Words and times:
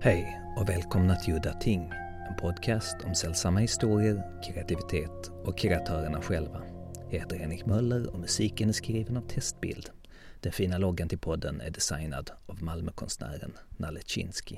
Hej 0.00 0.40
och 0.56 0.68
välkomna 0.68 1.16
till 1.16 1.34
Udda 1.34 1.52
Ting, 1.52 1.92
en 2.28 2.36
podcast 2.36 2.96
om 3.04 3.14
sällsamma 3.14 3.60
historier, 3.60 4.42
kreativitet 4.44 5.30
och 5.44 5.58
kreatörerna 5.58 6.22
själva. 6.22 6.62
Jag 7.10 7.18
heter 7.18 7.38
Henrik 7.38 7.66
Möller 7.66 8.14
och 8.14 8.20
musiken 8.20 8.68
är 8.68 8.72
skriven 8.72 9.16
av 9.16 9.20
Testbild. 9.20 9.90
Den 10.40 10.52
fina 10.52 10.78
loggan 10.78 11.08
till 11.08 11.18
podden 11.18 11.60
är 11.60 11.70
designad 11.70 12.30
av 12.46 12.62
Malmökonstnären 12.62 13.52
Nalle 13.76 14.00
Chinsky. 14.06 14.56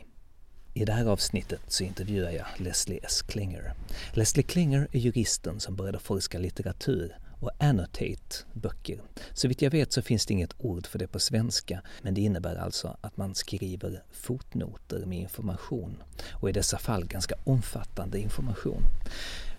I 0.75 0.85
det 0.85 0.93
här 0.93 1.07
avsnittet 1.07 1.61
så 1.67 1.85
intervjuar 1.85 2.31
jag 2.31 2.47
Leslie 2.57 3.01
S. 3.03 3.23
Klinger. 3.23 3.73
Leslie 4.13 4.43
Klinger 4.43 4.89
är 4.93 4.99
juristen 4.99 5.61
som 5.61 5.77
började 5.77 5.99
forska 5.99 6.39
litteratur 6.39 7.17
och 7.41 7.51
annotate 7.59 8.45
böcker. 8.53 9.03
Så 9.35 9.49
vitt 9.49 9.63
jag 9.63 9.71
vet 9.71 9.93
så 9.93 10.03
finns 10.03 10.27
det 10.27 10.35
inget 10.35 10.55
ord 10.59 10.87
för 10.87 10.99
det 10.99 11.07
på 11.07 11.19
svenska, 11.19 11.83
men 12.03 12.15
det 12.15 12.21
innebär 12.21 12.57
alltså 12.57 12.97
att 13.01 13.17
man 13.17 13.35
skriver 13.35 14.03
fotnoter 14.13 15.07
med 15.07 15.19
information 15.19 16.03
och 16.31 16.49
i 16.49 16.53
dessa 16.53 16.79
fall 16.79 17.07
ganska 17.07 17.35
omfattande 17.45 18.19
information. 18.19 18.83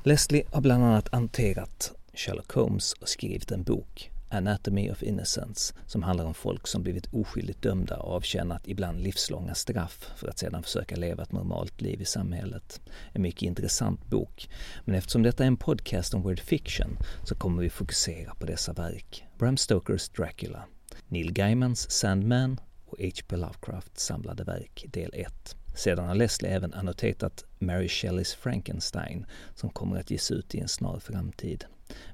Leslie 0.04 0.44
har 0.52 0.62
bland 0.62 0.84
annat 0.84 1.10
hanterat 1.12 1.92
Sherlock 2.14 2.52
Holmes 2.52 2.94
och 2.94 3.10
skrivit 3.10 3.52
en 3.52 3.64
bok 3.64 4.12
Anatomy 4.30 4.92
of 4.92 5.04
Innocence 5.04 5.74
som 5.86 6.04
handlar 6.04 6.26
om 6.26 6.34
folk 6.34 6.68
som 6.68 6.84
blivit 6.84 7.14
oskyldigt 7.14 7.62
dömda 7.62 7.98
och 7.98 8.16
avtjänat 8.16 8.68
ibland 8.68 9.02
livslånga 9.02 9.56
straff 9.56 10.12
för 10.16 10.28
att 10.28 10.38
sedan 10.38 10.64
försöka 10.64 10.96
leva 10.96 11.24
ett 11.24 11.32
normalt 11.32 11.82
liv 11.82 12.02
i 12.02 12.06
samhället. 12.06 12.82
En 13.14 13.22
mycket 13.22 13.42
intressant 13.42 14.06
bok. 14.06 14.50
Men 14.86 14.96
eftersom 14.96 15.24
detta 15.24 15.44
är 15.44 15.48
en 15.48 15.58
podcast 15.58 16.14
om 16.14 16.22
word 16.22 16.40
fiction 16.40 16.98
så 17.24 17.36
kommer 17.36 17.62
vi 17.62 17.70
fokusera 17.70 18.36
på 18.36 18.46
dessa 18.46 18.74
verk. 18.74 19.26
Bram 19.38 19.58
Stokers 19.58 20.10
Dracula, 20.10 20.64
Neil 21.08 21.32
Gaimans 21.34 21.92
Sandman 21.92 22.60
och 22.86 22.98
H.P. 23.00 23.36
Lovecrafts 23.36 24.06
samlade 24.06 24.44
verk 24.44 24.86
del 24.88 25.12
1. 25.14 25.56
Sedan 25.76 26.08
har 26.08 26.16
Leslie 26.16 26.52
även 26.52 26.74
annoterat 26.74 27.44
Mary 27.60 27.90
Shelleys 27.90 28.34
Frankenstein 28.34 29.26
som 29.56 29.70
kommer 29.70 30.00
att 30.00 30.12
ges 30.12 30.32
ut 30.32 30.56
i 30.56 30.60
en 30.60 30.68
snar 30.68 31.00
framtid. 31.00 31.66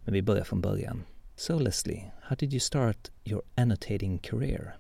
Men 0.04 0.14
vi 0.14 0.22
börjar 0.22 0.44
från 0.44 0.62
början. 0.62 1.04
So, 1.38 1.58
Leslie, 1.58 2.12
how 2.24 2.36
did 2.36 2.54
you 2.54 2.62
start 2.62 3.10
your 3.26 3.44
annotating 3.58 4.20
career? 4.20 4.78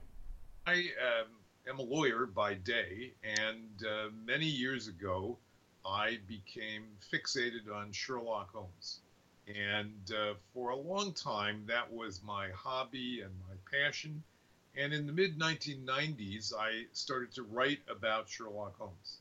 I 0.66 0.88
um, 1.04 1.28
am 1.68 1.80
a 1.80 1.82
lawyer 1.82 2.26
by 2.26 2.54
day, 2.54 3.12
and 3.26 3.86
uh, 3.86 4.08
many 4.26 4.46
years 4.46 4.88
ago, 4.88 5.38
I 5.86 6.20
became 6.30 6.86
fixated 7.12 7.70
on 7.70 7.92
Sherlock 7.92 8.54
Holmes. 8.54 9.02
And 9.54 10.10
uh, 10.18 10.36
for 10.54 10.70
a 10.70 10.78
long 10.78 11.12
time, 11.12 11.66
that 11.68 11.92
was 11.92 12.24
my 12.24 12.48
hobby 12.52 13.20
and 13.20 13.34
my 13.50 13.56
passion. 13.70 14.24
And 14.78 14.94
in 14.94 15.06
the 15.06 15.14
mid 15.14 15.38
1990s, 15.38 16.54
I 16.58 16.86
started 16.94 17.34
to 17.34 17.44
write 17.44 17.82
about 17.90 18.30
Sherlock 18.30 18.78
Holmes. 18.78 19.18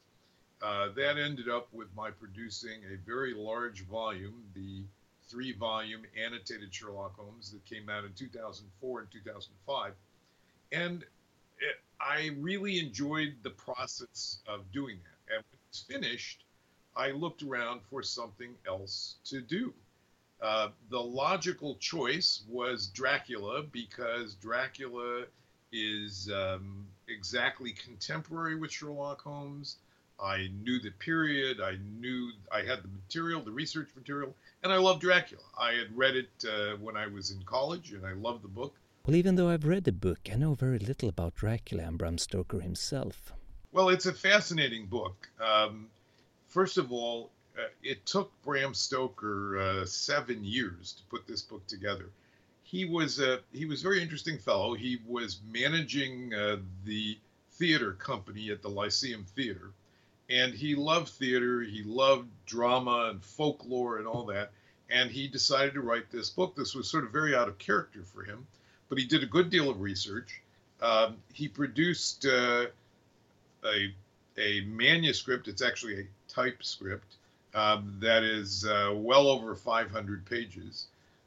Uh, 0.62 0.90
that 0.90 1.18
ended 1.18 1.48
up 1.48 1.66
with 1.72 1.88
my 1.96 2.12
producing 2.12 2.84
a 2.84 2.96
very 3.04 3.34
large 3.34 3.84
volume, 3.86 4.44
the 4.54 4.84
three 5.34 5.52
volume 5.52 6.02
annotated 6.24 6.72
Sherlock 6.72 7.16
Holmes 7.18 7.50
that 7.50 7.64
came 7.64 7.88
out 7.90 8.04
in 8.04 8.12
2004 8.12 9.00
and 9.00 9.10
2005. 9.10 9.92
And 10.70 11.02
it, 11.58 11.76
I 12.00 12.30
really 12.38 12.78
enjoyed 12.78 13.34
the 13.42 13.50
process 13.50 14.38
of 14.46 14.70
doing 14.72 14.98
that. 15.02 15.34
And 15.34 15.44
when 15.50 15.58
it's 15.68 15.80
finished, 15.80 16.44
I 16.96 17.10
looked 17.10 17.42
around 17.42 17.80
for 17.90 18.02
something 18.02 18.54
else 18.66 19.16
to 19.26 19.40
do. 19.40 19.74
Uh, 20.40 20.68
the 20.90 21.00
logical 21.00 21.76
choice 21.76 22.42
was 22.48 22.86
Dracula 22.86 23.64
because 23.72 24.34
Dracula 24.34 25.24
is 25.72 26.30
um, 26.32 26.86
exactly 27.08 27.72
contemporary 27.72 28.54
with 28.54 28.70
Sherlock 28.70 29.22
Holmes. 29.22 29.78
I 30.20 30.48
knew 30.62 30.80
the 30.80 30.90
period. 30.90 31.60
I 31.60 31.76
knew 31.98 32.30
I 32.52 32.62
had 32.62 32.82
the 32.82 32.88
material, 32.88 33.42
the 33.42 33.50
research 33.50 33.88
material, 33.96 34.34
and 34.62 34.72
I 34.72 34.76
love 34.76 35.00
Dracula. 35.00 35.42
I 35.58 35.72
had 35.72 35.96
read 35.96 36.16
it 36.16 36.30
uh, 36.48 36.76
when 36.76 36.96
I 36.96 37.06
was 37.06 37.30
in 37.30 37.42
college, 37.42 37.92
and 37.92 38.06
I 38.06 38.12
loved 38.12 38.42
the 38.42 38.48
book. 38.48 38.74
Well, 39.06 39.16
even 39.16 39.34
though 39.34 39.48
I've 39.50 39.66
read 39.66 39.84
the 39.84 39.92
book, 39.92 40.20
I 40.32 40.36
know 40.36 40.54
very 40.54 40.78
little 40.78 41.08
about 41.08 41.34
Dracula 41.34 41.84
and 41.84 41.98
Bram 41.98 42.16
Stoker 42.16 42.60
himself. 42.60 43.32
Well, 43.72 43.88
it's 43.88 44.06
a 44.06 44.12
fascinating 44.12 44.86
book. 44.86 45.28
Um, 45.40 45.88
first 46.48 46.78
of 46.78 46.92
all, 46.92 47.30
uh, 47.58 47.66
it 47.82 48.06
took 48.06 48.30
Bram 48.42 48.72
Stoker 48.72 49.58
uh, 49.58 49.84
seven 49.84 50.44
years 50.44 50.92
to 50.92 51.02
put 51.04 51.26
this 51.26 51.42
book 51.42 51.66
together. 51.66 52.08
He 52.62 52.84
was 52.84 53.20
a 53.20 53.40
he 53.52 53.66
was 53.66 53.80
a 53.80 53.82
very 53.82 54.00
interesting 54.00 54.38
fellow. 54.38 54.74
He 54.74 55.00
was 55.06 55.40
managing 55.52 56.32
uh, 56.32 56.56
the 56.84 57.18
theater 57.52 57.92
company 57.92 58.50
at 58.50 58.62
the 58.62 58.68
Lyceum 58.68 59.24
Theater 59.36 59.70
and 60.30 60.54
he 60.54 60.74
loved 60.74 61.08
theater 61.08 61.60
he 61.62 61.82
loved 61.82 62.28
drama 62.46 63.08
and 63.10 63.22
folklore 63.22 63.98
and 63.98 64.06
all 64.06 64.24
that. 64.26 64.52
And 64.90 65.10
he 65.10 65.28
decided 65.28 65.74
to 65.74 65.80
write 65.80 66.10
this 66.10 66.30
book. 66.30 66.54
This 66.54 66.74
was 66.74 66.90
sort 66.90 67.04
of 67.04 67.10
very 67.10 67.34
out 67.34 67.48
of 67.48 67.58
character 67.58 68.02
for 68.04 68.22
him 68.22 68.46
but 68.88 68.98
he 68.98 69.06
did 69.06 69.22
a 69.22 69.26
good 69.26 69.50
deal 69.50 69.70
of 69.70 69.80
research. 69.80 70.40
Um, 70.80 71.16
he 71.32 71.48
produced 71.48 72.26
uh, 72.26 72.66
a, 73.64 73.94
a 74.38 74.60
manuscript. 74.66 75.48
It's 75.48 75.62
actually 75.62 76.00
a 76.00 76.04
typescript 76.28 77.16
um, 77.54 77.96
that 78.00 78.22
is 78.22 78.64
uh, 78.64 78.92
well 78.94 79.26
over 79.26 79.54
500 79.54 80.24
pages. 80.26 80.86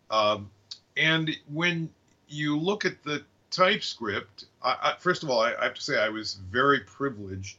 Um, 0.09 0.49
and 0.95 1.29
when 1.51 1.89
you 2.27 2.57
look 2.57 2.85
at 2.85 3.03
the 3.03 3.23
typescript 3.49 4.45
I, 4.61 4.75
I, 4.81 4.93
first 4.99 5.23
of 5.23 5.29
all 5.29 5.39
I, 5.39 5.53
I 5.55 5.63
have 5.63 5.73
to 5.75 5.81
say 5.81 5.97
i 5.97 6.09
was 6.09 6.33
very 6.33 6.81
privileged 6.81 7.55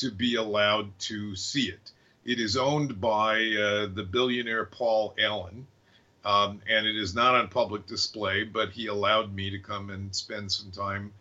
to 0.00 0.10
be 0.10 0.36
allowed 0.36 0.96
to 1.00 1.34
see 1.34 1.68
it. 1.68 1.92
It 2.24 2.40
is 2.40 2.56
owned 2.56 3.00
by 3.00 3.36
uh, 3.36 3.86
the 3.94 4.06
billionaire 4.08 4.66
Paul 4.66 5.14
Allen, 5.18 5.66
um, 6.24 6.60
and 6.68 6.86
it 6.86 6.96
is 6.96 7.14
not 7.14 7.34
on 7.34 7.48
public 7.48 7.86
display, 7.86 8.44
but 8.44 8.70
he 8.70 8.86
allowed 8.86 9.34
me 9.34 9.50
to 9.50 9.58
come 9.58 9.90
and 9.90 10.14
spend 10.14 10.52
some 10.52 10.70
time 10.70 11.12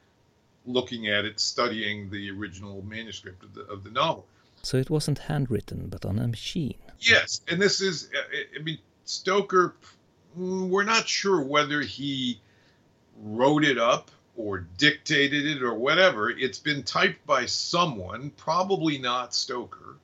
looking 0.66 1.08
at 1.08 1.24
it, 1.24 1.40
studying 1.40 2.10
the 2.10 2.30
original 2.32 2.84
manuscript 2.84 3.44
of 3.44 3.54
the, 3.54 3.62
of 3.62 3.84
the 3.84 3.92
novel. 3.92 4.26
So 4.64 4.78
it 4.78 4.90
wasn't 4.90 5.20
handwritten, 5.20 5.88
but 5.88 6.06
on 6.06 6.20
a 6.20 6.28
machine. 6.28 6.78
Yes, 7.00 7.42
and 7.48 7.62
this 7.62 7.80
is, 7.80 8.10
uh, 8.14 8.60
I 8.60 8.64
mean, 8.64 8.80
Stoker, 9.06 9.76
mm, 10.38 10.68
we're 10.68 10.84
not 10.84 11.08
sure 11.08 11.42
whether 11.42 11.82
he 11.82 12.42
wrote 13.22 13.64
it 13.64 13.78
up 13.78 14.12
or 14.38 14.60
dictated 14.78 15.46
it 15.46 15.64
or 15.64 15.74
whatever. 15.74 16.30
It's 16.30 16.60
been 16.60 16.84
typed 16.84 17.26
by 17.26 17.48
someone, 17.48 18.32
probably 18.38 18.98
not 18.98 19.34
Stoker. 19.34 19.96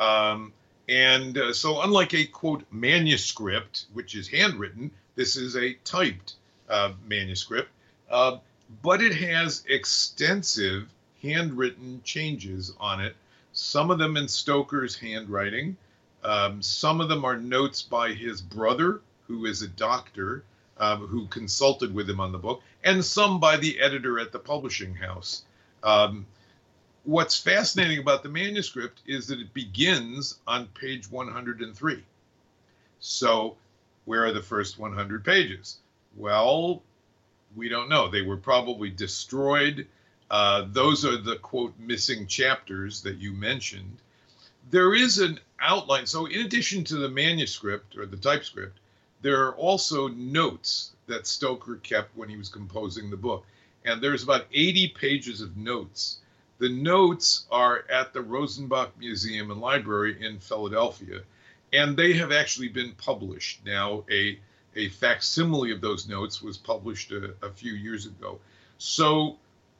Um, 0.00 0.52
and 0.88 1.36
uh, 1.36 1.52
so, 1.52 1.82
unlike 1.82 2.14
a 2.14 2.26
quote 2.26 2.64
manuscript, 2.70 3.86
which 3.92 4.14
is 4.14 4.28
handwritten, 4.28 4.90
this 5.14 5.36
is 5.36 5.56
a 5.56 5.74
typed 5.84 6.34
uh, 6.68 6.92
manuscript. 7.06 7.70
Uh, 8.10 8.38
but 8.82 9.02
it 9.02 9.14
has 9.14 9.64
extensive 9.68 10.88
handwritten 11.22 12.00
changes 12.04 12.72
on 12.78 13.00
it, 13.00 13.14
some 13.52 13.90
of 13.90 13.98
them 13.98 14.16
in 14.16 14.28
Stoker's 14.28 14.96
handwriting. 14.96 15.76
Um, 16.22 16.60
some 16.62 17.00
of 17.00 17.08
them 17.08 17.24
are 17.24 17.36
notes 17.36 17.82
by 17.82 18.12
his 18.12 18.40
brother, 18.40 19.00
who 19.26 19.46
is 19.46 19.62
a 19.62 19.68
doctor 19.68 20.44
um, 20.78 21.06
who 21.06 21.26
consulted 21.26 21.94
with 21.94 22.08
him 22.08 22.20
on 22.20 22.32
the 22.32 22.38
book, 22.38 22.62
and 22.86 23.04
some 23.04 23.40
by 23.40 23.56
the 23.56 23.80
editor 23.80 24.18
at 24.20 24.30
the 24.30 24.38
publishing 24.38 24.94
house. 24.94 25.42
Um, 25.82 26.24
what's 27.02 27.36
fascinating 27.36 27.98
about 27.98 28.22
the 28.22 28.28
manuscript 28.28 29.02
is 29.06 29.26
that 29.26 29.40
it 29.40 29.52
begins 29.52 30.38
on 30.46 30.68
page 30.68 31.10
103. 31.10 32.04
So, 33.00 33.56
where 34.04 34.24
are 34.24 34.32
the 34.32 34.42
first 34.42 34.78
100 34.78 35.24
pages? 35.24 35.78
Well, 36.16 36.82
we 37.56 37.68
don't 37.68 37.88
know. 37.88 38.08
They 38.08 38.22
were 38.22 38.36
probably 38.36 38.90
destroyed. 38.90 39.88
Uh, 40.30 40.66
those 40.70 41.04
are 41.04 41.16
the 41.16 41.36
quote 41.36 41.74
missing 41.80 42.28
chapters 42.28 43.02
that 43.02 43.18
you 43.18 43.32
mentioned. 43.32 43.96
There 44.70 44.94
is 44.94 45.18
an 45.18 45.40
outline. 45.60 46.06
So, 46.06 46.26
in 46.26 46.46
addition 46.46 46.84
to 46.84 46.96
the 46.96 47.08
manuscript 47.08 47.96
or 47.96 48.06
the 48.06 48.16
typescript, 48.16 48.78
there 49.22 49.46
are 49.46 49.54
also 49.56 50.08
notes 50.08 50.92
that 51.06 51.26
Stoker 51.26 51.76
kept 51.76 52.16
when 52.16 52.28
he 52.28 52.36
was 52.36 52.48
composing 52.48 53.10
the 53.10 53.16
book. 53.16 53.44
And 53.84 54.02
there's 54.02 54.22
about 54.22 54.46
80 54.52 54.88
pages 54.88 55.40
of 55.40 55.56
notes. 55.56 56.18
The 56.58 56.68
notes 56.68 57.46
are 57.50 57.84
at 57.90 58.12
the 58.12 58.22
Rosenbach 58.22 58.90
Museum 58.98 59.50
and 59.50 59.60
Library 59.60 60.24
in 60.24 60.40
Philadelphia, 60.40 61.22
and 61.72 61.96
they 61.96 62.14
have 62.14 62.32
actually 62.32 62.68
been 62.68 62.92
published. 62.92 63.64
Now, 63.64 64.04
a, 64.10 64.38
a 64.74 64.88
facsimile 64.88 65.70
of 65.70 65.80
those 65.80 66.08
notes 66.08 66.42
was 66.42 66.56
published 66.56 67.12
a, 67.12 67.34
a 67.42 67.50
few 67.50 67.72
years 67.72 68.06
ago. 68.06 68.40
So, 68.78 69.38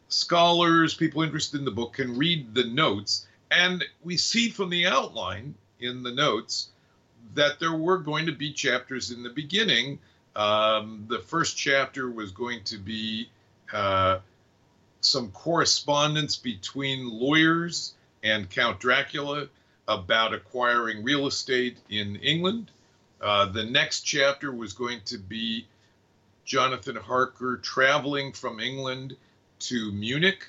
scholars, 0.09 0.95
people 0.95 1.23
interested 1.23 1.59
in 1.59 1.65
the 1.65 1.71
book, 1.71 1.95
can 1.95 2.17
read 2.17 2.55
the 2.55 2.65
notes, 2.65 3.27
and 3.51 3.85
we 4.05 4.17
see 4.17 4.51
from 4.51 4.71
the 4.71 4.87
outline 4.87 5.55
in 5.81 6.03
the 6.03 6.13
notes 6.13 6.71
that 7.35 7.59
there 7.61 7.75
were 7.75 7.99
going 7.99 8.27
to 8.27 8.33
be 8.33 8.53
chapters 8.53 9.11
in 9.11 9.23
the 9.23 9.31
beginning. 9.31 9.99
Um, 10.35 11.07
the 11.09 11.19
first 11.19 11.57
chapter 11.57 12.11
was 12.11 12.31
going 12.31 12.65
to 12.65 12.79
be 12.79 13.29
uh, 13.73 14.19
some 15.01 15.31
correspondence 15.31 16.37
between 16.37 17.09
lawyers 17.09 17.95
and 18.23 18.49
Count 18.51 18.81
Dracula 18.81 19.49
about 19.89 20.35
acquiring 20.35 21.05
real 21.05 21.27
estate 21.27 21.79
in 21.89 22.17
England. 22.17 22.71
Uh, 23.21 23.47
the 23.47 23.65
next 23.65 24.03
chapter 24.03 24.53
was 24.53 24.73
going 24.73 25.01
to 25.07 25.19
be 25.19 25.67
Jonathan 26.45 26.97
Harker 26.97 27.57
traveling 27.59 28.33
from 28.33 28.61
England 28.61 29.17
to 29.59 29.91
Munich, 29.93 30.47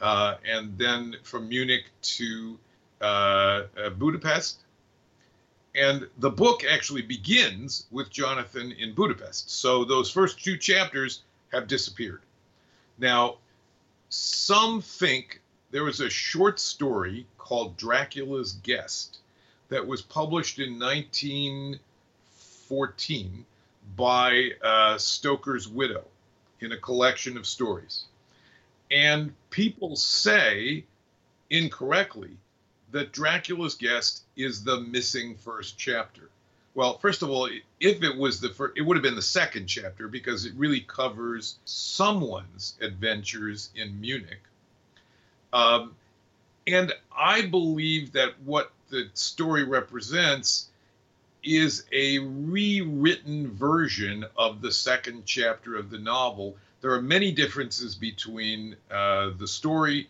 uh, 0.00 0.36
and 0.48 0.76
then 0.78 1.16
from 1.22 1.48
Munich 1.48 1.84
to 2.02 2.58
uh, 3.00 3.04
uh, 3.04 3.90
Budapest. 3.90 4.58
And 5.78 6.08
the 6.18 6.30
book 6.30 6.64
actually 6.68 7.02
begins 7.02 7.86
with 7.92 8.10
Jonathan 8.10 8.72
in 8.72 8.94
Budapest. 8.94 9.48
So 9.50 9.84
those 9.84 10.10
first 10.10 10.42
two 10.42 10.56
chapters 10.56 11.22
have 11.52 11.68
disappeared. 11.68 12.22
Now, 12.98 13.36
some 14.08 14.82
think 14.82 15.40
there 15.70 15.84
was 15.84 16.00
a 16.00 16.10
short 16.10 16.58
story 16.58 17.28
called 17.36 17.76
Dracula's 17.76 18.54
Guest 18.62 19.18
that 19.68 19.86
was 19.86 20.02
published 20.02 20.58
in 20.58 20.80
1914 20.80 23.46
by 23.96 24.50
uh, 24.62 24.98
Stoker's 24.98 25.68
widow 25.68 26.02
in 26.60 26.72
a 26.72 26.78
collection 26.78 27.36
of 27.36 27.46
stories. 27.46 28.06
And 28.90 29.32
people 29.50 29.94
say 29.94 30.82
incorrectly 31.50 32.36
that 32.92 33.12
Dracula's 33.12 33.74
Guest 33.74 34.22
is 34.36 34.64
the 34.64 34.80
missing 34.80 35.36
first 35.36 35.76
chapter. 35.78 36.30
Well, 36.74 36.98
first 36.98 37.22
of 37.22 37.30
all, 37.30 37.48
if 37.80 38.02
it 38.02 38.16
was 38.16 38.40
the 38.40 38.50
first, 38.50 38.76
it 38.76 38.82
would 38.82 38.96
have 38.96 39.02
been 39.02 39.16
the 39.16 39.22
second 39.22 39.66
chapter 39.66 40.06
because 40.06 40.44
it 40.44 40.54
really 40.54 40.80
covers 40.80 41.56
someone's 41.64 42.74
adventures 42.80 43.70
in 43.74 44.00
Munich. 44.00 44.40
Um, 45.52 45.94
and 46.66 46.92
I 47.16 47.42
believe 47.42 48.12
that 48.12 48.40
what 48.44 48.70
the 48.90 49.08
story 49.14 49.64
represents 49.64 50.68
is 51.42 51.84
a 51.92 52.18
rewritten 52.18 53.50
version 53.50 54.24
of 54.36 54.60
the 54.60 54.72
second 54.72 55.24
chapter 55.24 55.76
of 55.76 55.90
the 55.90 55.98
novel. 55.98 56.56
There 56.80 56.92
are 56.92 57.02
many 57.02 57.32
differences 57.32 57.94
between 57.94 58.76
uh, 58.90 59.30
the 59.38 59.48
story 59.48 60.08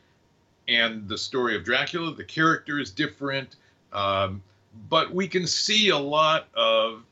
and 0.68 1.08
the 1.08 1.18
story 1.18 1.56
of 1.56 1.64
Dracula. 1.64 2.14
The 2.14 2.24
character 2.24 2.78
is 2.78 2.90
different. 2.90 3.56
Um, 3.92 4.42
but 4.88 5.12
we 5.12 5.26
can 5.28 5.46
see 5.46 5.88
a 5.88 5.98
lot 5.98 6.46
of 6.54 7.02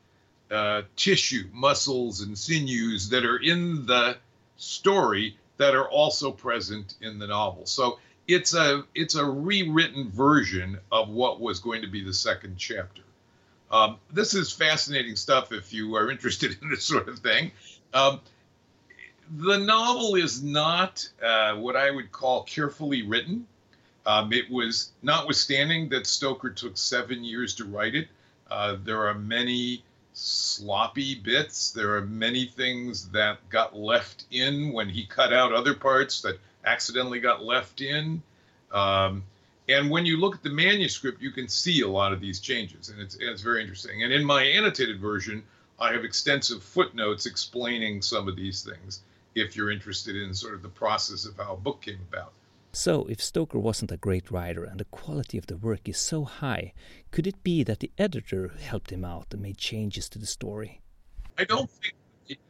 uh, 0.51 0.83
tissue, 0.95 1.49
muscles, 1.51 2.21
and 2.21 2.37
sinews 2.37 3.09
that 3.09 3.25
are 3.25 3.37
in 3.37 3.85
the 3.85 4.17
story 4.57 5.37
that 5.57 5.75
are 5.75 5.89
also 5.89 6.31
present 6.31 6.95
in 7.01 7.19
the 7.19 7.27
novel. 7.27 7.65
So 7.65 7.99
it's 8.27 8.53
a 8.53 8.83
it's 8.93 9.15
a 9.15 9.25
rewritten 9.25 10.09
version 10.09 10.79
of 10.91 11.09
what 11.09 11.39
was 11.39 11.59
going 11.59 11.81
to 11.81 11.87
be 11.87 12.03
the 12.03 12.13
second 12.13 12.57
chapter. 12.57 13.01
Um, 13.69 13.97
this 14.13 14.33
is 14.33 14.51
fascinating 14.51 15.17
stuff 15.17 15.51
if 15.51 15.73
you 15.73 15.95
are 15.95 16.09
interested 16.09 16.57
in 16.61 16.69
this 16.69 16.83
sort 16.83 17.09
of 17.09 17.19
thing. 17.19 17.51
Um, 17.93 18.21
the 19.35 19.57
novel 19.57 20.15
is 20.15 20.41
not 20.41 21.07
uh, 21.23 21.55
what 21.55 21.75
I 21.75 21.91
would 21.91 22.11
call 22.11 22.43
carefully 22.43 23.03
written. 23.03 23.47
Um, 24.05 24.31
it 24.31 24.49
was 24.49 24.91
notwithstanding 25.01 25.89
that 25.89 26.07
Stoker 26.07 26.49
took 26.49 26.77
seven 26.77 27.23
years 27.23 27.55
to 27.55 27.65
write 27.65 27.95
it. 27.95 28.07
Uh, 28.49 28.77
there 28.83 29.05
are 29.07 29.13
many 29.13 29.83
sloppy 30.13 31.15
bits. 31.15 31.71
There 31.71 31.95
are 31.95 32.05
many 32.05 32.45
things 32.45 33.09
that 33.09 33.37
got 33.49 33.75
left 33.77 34.25
in 34.31 34.71
when 34.71 34.87
he 34.87 35.05
cut 35.05 35.33
out 35.33 35.51
other 35.51 35.73
parts 35.73 36.21
that 36.21 36.39
accidentally 36.65 37.19
got 37.19 37.43
left 37.43 37.81
in. 37.81 38.23
Um, 38.71 39.23
and 39.67 39.89
when 39.89 40.05
you 40.05 40.17
look 40.17 40.35
at 40.35 40.43
the 40.43 40.49
manuscript, 40.49 41.21
you 41.21 41.31
can 41.31 41.49
see 41.49 41.81
a 41.81 41.87
lot 41.87 42.13
of 42.13 42.21
these 42.21 42.39
changes, 42.39 42.87
and 42.87 43.01
it's, 43.01 43.15
and 43.15 43.23
it's 43.23 43.41
very 43.41 43.59
interesting. 43.61 44.03
And 44.03 44.13
in 44.13 44.23
my 44.23 44.43
annotated 44.43 45.01
version, 45.01 45.43
I 45.77 45.91
have 45.91 46.05
extensive 46.05 46.63
footnotes 46.63 47.25
explaining 47.25 48.01
some 48.01 48.29
of 48.29 48.37
these 48.37 48.63
things 48.63 49.01
if 49.37 49.55
you're 49.55 49.71
interested 49.71 50.15
in 50.15 50.33
sort 50.33 50.53
of 50.53 50.61
the 50.61 50.69
process 50.69 51.25
of 51.25 51.37
how 51.37 51.53
a 51.53 51.57
book 51.57 51.81
came 51.81 51.99
about. 52.11 52.33
So, 52.73 53.05
if 53.05 53.21
Stoker 53.21 53.57
wasn't 53.57 53.91
a 53.91 53.97
great 53.97 54.29
writer 54.29 54.63
and 54.63 54.79
the 54.79 54.85
quality 54.85 55.37
of 55.37 55.47
the 55.47 55.57
work 55.57 55.87
is 55.87 55.97
so 55.97 56.25
high, 56.25 56.73
could 57.11 57.25
it 57.25 57.43
be 57.43 57.63
that 57.63 57.79
the 57.79 57.91
editor 57.97 58.49
helped 58.49 58.91
him 58.91 59.03
out 59.03 59.27
and 59.31 59.41
made 59.41 59.57
changes 59.57 60.09
to 60.09 60.19
the 60.19 60.25
story? 60.25 60.81
I 61.37 61.45
don't 61.45 61.69
think 61.69 61.95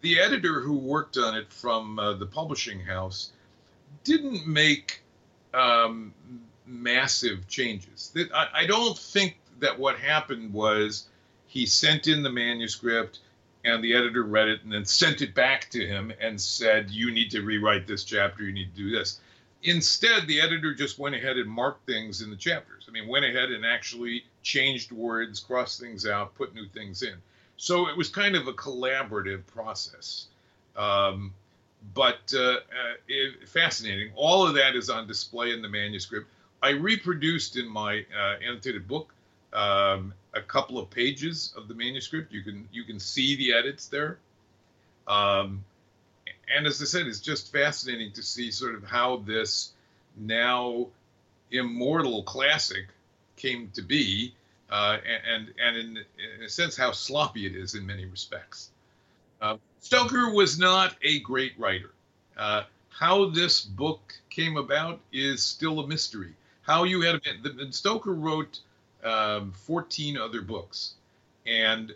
the 0.02 0.20
editor 0.20 0.62
who 0.62 0.78
worked 0.78 1.18
on 1.18 1.36
it 1.36 1.52
from 1.52 2.00
uh, 2.00 2.14
the 2.14 2.26
publishing 2.26 2.80
house 2.80 3.32
didn't 4.04 4.48
make 4.48 5.02
um, 5.54 6.14
massive 6.66 7.48
changes. 7.48 8.14
I, 8.34 8.48
I 8.54 8.66
don't 8.66 8.98
think 8.98 9.38
that 9.60 9.78
what 9.78 9.98
happened 9.98 10.54
was 10.54 11.08
he 11.48 11.66
sent 11.66 12.08
in 12.08 12.24
the 12.24 12.30
manuscript 12.30 13.20
and 13.68 13.84
the 13.84 13.94
editor 13.94 14.24
read 14.24 14.48
it 14.48 14.64
and 14.64 14.72
then 14.72 14.86
sent 14.86 15.22
it 15.22 15.36
back 15.36 15.70
to 15.72 15.86
him 15.86 16.14
and 16.22 16.40
said, 16.40 16.90
You 16.90 17.12
need 17.12 17.30
to 17.32 17.42
rewrite 17.42 17.86
this 17.86 18.04
chapter, 18.04 18.44
you 18.44 18.54
need 18.54 18.74
to 18.76 18.82
do 18.82 18.92
this. 18.92 19.20
Instead, 19.64 20.28
the 20.28 20.40
editor 20.40 20.74
just 20.74 21.00
went 21.00 21.16
ahead 21.16 21.38
and 21.38 21.50
marked 21.50 21.86
things 21.86 22.22
in 22.22 22.30
the 22.30 22.36
chapters. 22.36 22.86
I 22.88 22.92
mean, 22.92 23.08
went 23.08 23.26
ahead 23.26 23.52
and 23.52 23.66
actually 23.66 24.24
changed 24.44 24.92
words, 24.92 25.40
crossed 25.40 25.80
things 25.80 26.06
out, 26.06 26.36
put 26.36 26.56
new 26.56 26.68
things 26.68 27.04
in. 27.04 27.16
So 27.58 27.90
it 27.90 27.98
was 27.98 28.08
kind 28.08 28.36
of 28.36 28.48
a 28.48 28.54
collaborative 28.54 29.46
process. 29.48 30.28
Um, 30.76 31.34
but 31.94 32.34
uh, 32.34 32.40
uh, 32.40 32.60
it, 33.08 33.50
fascinating. 33.50 34.12
All 34.16 34.48
of 34.48 34.54
that 34.56 34.76
is 34.76 34.90
on 34.90 35.08
display 35.08 35.52
in 35.52 35.62
the 35.62 35.70
manuscript. 35.70 36.30
I 36.62 36.70
reproduced 36.70 37.58
in 37.58 37.68
my 37.68 38.06
uh, 38.18 38.36
annotated 38.48 38.88
book 38.88 39.14
um, 39.54 40.14
a 40.34 40.42
couple 40.42 40.78
of 40.78 40.90
pages 40.90 41.54
of 41.58 41.68
the 41.68 41.74
manuscript. 41.74 42.32
You 42.32 42.44
can 42.44 42.68
you 42.72 42.84
can 42.84 43.00
see 43.00 43.36
the 43.36 43.54
edits 43.54 43.88
there. 43.88 44.20
Um, 45.08 45.64
and 46.56 46.66
as 46.66 46.82
I 46.82 46.86
said, 46.86 47.08
it's 47.08 47.20
just 47.20 47.52
fascinating 47.52 48.12
to 48.14 48.24
see 48.24 48.52
sort 48.52 48.76
of 48.76 48.84
how 48.84 49.18
this 49.18 49.72
now 50.16 50.88
immortal 51.52 52.24
classic 52.24 52.88
came 53.36 53.70
to 53.74 53.82
be, 53.82 54.34
uh, 54.70 54.98
and 55.32 55.54
and 55.62 55.78
in, 55.78 55.98
in, 55.98 56.44
a 56.44 56.50
sense 56.50 56.76
how 56.76 56.92
sloppy 56.92 57.46
it 57.46 57.56
is 57.56 57.76
in 57.76 57.86
many 57.86 58.06
respects. 58.06 58.70
Uh, 59.42 59.58
Stoker 59.80 60.34
was 60.34 60.58
not 60.58 60.96
a 61.02 61.20
great 61.20 61.54
writer. 61.58 61.92
Uh, 62.36 62.64
how 62.90 63.30
this 63.30 63.62
book 63.62 64.14
came 64.30 64.58
about 64.58 65.00
is 65.12 65.44
still 65.44 65.80
a 65.80 65.88
mystery. 65.88 66.34
How 66.64 66.84
you 66.84 67.02
had 67.02 67.22
a, 67.26 67.72
Stoker 67.72 68.14
wrote 68.14 68.60
um, 69.08 69.52
14 69.52 70.18
other 70.18 70.42
books, 70.42 70.96
and 71.46 71.94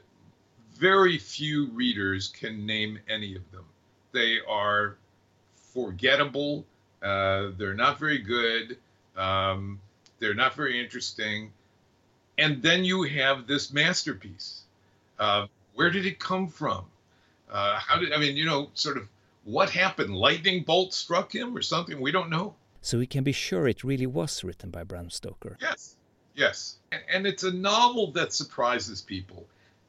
very 0.76 1.18
few 1.18 1.68
readers 1.72 2.30
can 2.30 2.66
name 2.66 3.00
any 3.10 3.36
of 3.36 3.52
them. 3.52 3.66
They 4.14 4.38
are 4.48 4.98
forgettable. 5.74 6.66
Uh, 7.02 7.50
they're 7.58 7.74
not 7.74 8.00
very 8.00 8.20
good. 8.20 8.78
Um, 9.16 9.80
they're 10.20 10.34
not 10.34 10.56
very 10.56 10.80
interesting. 10.82 11.52
And 12.38 12.62
then 12.62 12.84
you 12.84 13.04
have 13.04 13.48
this 13.48 13.74
masterpiece. 13.74 14.62
Uh, 15.20 15.48
where 15.76 15.90
did 15.90 16.06
it 16.06 16.20
come 16.20 16.48
from? 16.48 16.86
Uh, 17.52 17.78
how 17.80 18.00
did 18.00 18.14
I 18.14 18.18
mean? 18.18 18.38
You 18.38 18.46
know, 18.46 18.70
sort 18.74 18.98
of 18.98 19.08
what 19.44 19.70
happened? 19.70 20.16
Lightning 20.16 20.64
bolt 20.64 20.94
struck 20.94 21.34
him 21.36 21.56
or 21.56 21.62
something? 21.62 22.00
We 22.00 22.12
don't 22.12 22.30
know. 22.30 22.56
So 22.82 22.98
we 22.98 23.06
can 23.06 23.24
be 23.24 23.32
sure 23.32 23.68
it 23.68 23.84
really 23.84 24.08
was 24.08 24.44
written 24.44 24.72
by 24.72 24.84
Bram 24.84 25.10
Stoker. 25.10 25.58
Yes, 25.62 25.96
yes. 26.36 26.78
And 27.14 27.26
it's 27.26 27.44
a 27.44 27.52
novel 27.52 28.12
that 28.12 28.34
surprises 28.34 29.02
people. 29.02 29.46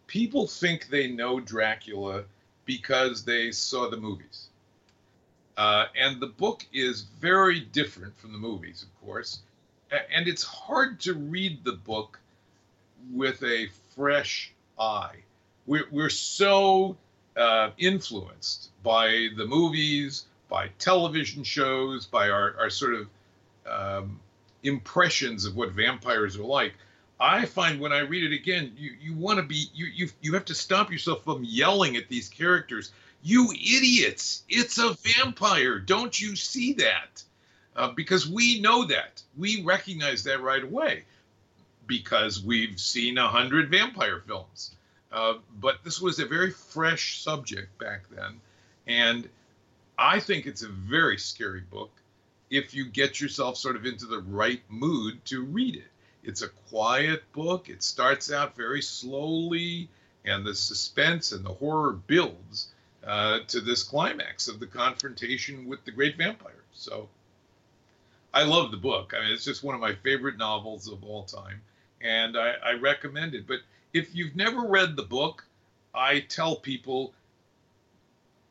People 0.06 0.46
think 0.46 0.88
they 0.88 1.08
know 1.08 1.40
Dracula 1.40 2.24
because 2.64 3.24
they 3.24 3.50
saw 3.50 3.90
the 3.90 3.96
movies. 3.96 4.48
Uh, 5.56 5.86
and 5.98 6.20
the 6.20 6.26
book 6.26 6.64
is 6.72 7.02
very 7.02 7.60
different 7.60 8.18
from 8.18 8.32
the 8.32 8.38
movies, 8.38 8.82
of 8.84 9.06
course. 9.06 9.40
And 9.90 10.26
it's 10.26 10.42
hard 10.42 11.00
to 11.00 11.14
read 11.14 11.64
the 11.64 11.72
book 11.72 12.18
with 13.12 13.42
a 13.42 13.68
fresh 13.94 14.52
eye. 14.78 15.16
We're, 15.66 15.86
we're 15.90 16.08
so 16.08 16.96
uh, 17.36 17.70
influenced 17.78 18.70
by 18.82 19.28
the 19.36 19.46
movies, 19.46 20.26
by 20.48 20.68
television 20.78 21.44
shows, 21.44 22.06
by 22.06 22.30
our, 22.30 22.54
our 22.58 22.70
sort 22.70 22.94
of 22.94 23.08
um, 23.66 24.20
impressions 24.62 25.44
of 25.44 25.56
what 25.56 25.72
vampires 25.72 26.36
are 26.36 26.44
like. 26.44 26.74
I 27.18 27.44
find 27.44 27.80
when 27.80 27.92
I 27.92 28.00
read 28.00 28.24
it 28.24 28.34
again, 28.34 28.72
you, 28.76 28.92
you 29.00 29.14
want 29.14 29.38
to 29.38 29.44
be 29.44 29.66
you 29.74 29.86
you 29.86 30.08
you 30.20 30.34
have 30.34 30.46
to 30.46 30.54
stop 30.54 30.90
yourself 30.90 31.22
from 31.24 31.44
yelling 31.44 31.96
at 31.96 32.08
these 32.08 32.28
characters. 32.28 32.90
You 33.22 33.52
idiots! 33.52 34.42
It's 34.48 34.78
a 34.78 34.94
vampire. 34.94 35.78
Don't 35.78 36.20
you 36.20 36.34
see 36.34 36.72
that? 36.74 37.22
Uh, 37.76 37.92
because 37.92 38.28
we 38.28 38.60
know 38.60 38.84
that 38.86 39.22
we 39.38 39.62
recognize 39.62 40.24
that 40.24 40.42
right 40.42 40.62
away 40.62 41.04
because 41.86 42.42
we've 42.42 42.78
seen 42.78 43.18
a 43.18 43.28
hundred 43.28 43.70
vampire 43.70 44.22
films. 44.26 44.72
Uh, 45.12 45.34
but 45.60 45.84
this 45.84 46.00
was 46.00 46.18
a 46.18 46.26
very 46.26 46.50
fresh 46.50 47.22
subject 47.22 47.78
back 47.78 48.02
then, 48.10 48.40
and 48.86 49.28
I 49.96 50.18
think 50.20 50.46
it's 50.46 50.62
a 50.62 50.68
very 50.68 51.18
scary 51.18 51.60
book. 51.60 51.92
If 52.52 52.74
you 52.74 52.84
get 52.84 53.18
yourself 53.18 53.56
sort 53.56 53.76
of 53.76 53.86
into 53.86 54.04
the 54.04 54.20
right 54.20 54.60
mood 54.68 55.24
to 55.24 55.42
read 55.42 55.74
it. 55.74 55.90
It's 56.22 56.42
a 56.42 56.48
quiet 56.68 57.22
book. 57.32 57.70
It 57.70 57.82
starts 57.82 58.30
out 58.30 58.54
very 58.54 58.82
slowly, 58.82 59.88
and 60.26 60.44
the 60.44 60.54
suspense 60.54 61.32
and 61.32 61.42
the 61.44 61.54
horror 61.54 61.92
builds 61.92 62.68
uh, 63.04 63.40
to 63.48 63.60
this 63.62 63.82
climax 63.82 64.48
of 64.48 64.60
the 64.60 64.66
confrontation 64.66 65.66
with 65.66 65.82
the 65.86 65.90
great 65.90 66.18
vampire. 66.18 66.62
So 66.74 67.08
I 68.34 68.42
love 68.42 68.70
the 68.70 68.76
book. 68.76 69.14
I 69.16 69.24
mean, 69.24 69.32
it's 69.32 69.46
just 69.46 69.64
one 69.64 69.74
of 69.74 69.80
my 69.80 69.94
favorite 69.94 70.36
novels 70.36 70.88
of 70.88 71.02
all 71.04 71.24
time, 71.24 71.62
and 72.02 72.36
I, 72.36 72.54
I 72.62 72.72
recommend 72.74 73.34
it. 73.34 73.46
But 73.46 73.60
if 73.94 74.14
you've 74.14 74.36
never 74.36 74.60
read 74.68 74.94
the 74.94 75.04
book, 75.04 75.42
I 75.94 76.20
tell 76.20 76.56
people, 76.56 77.14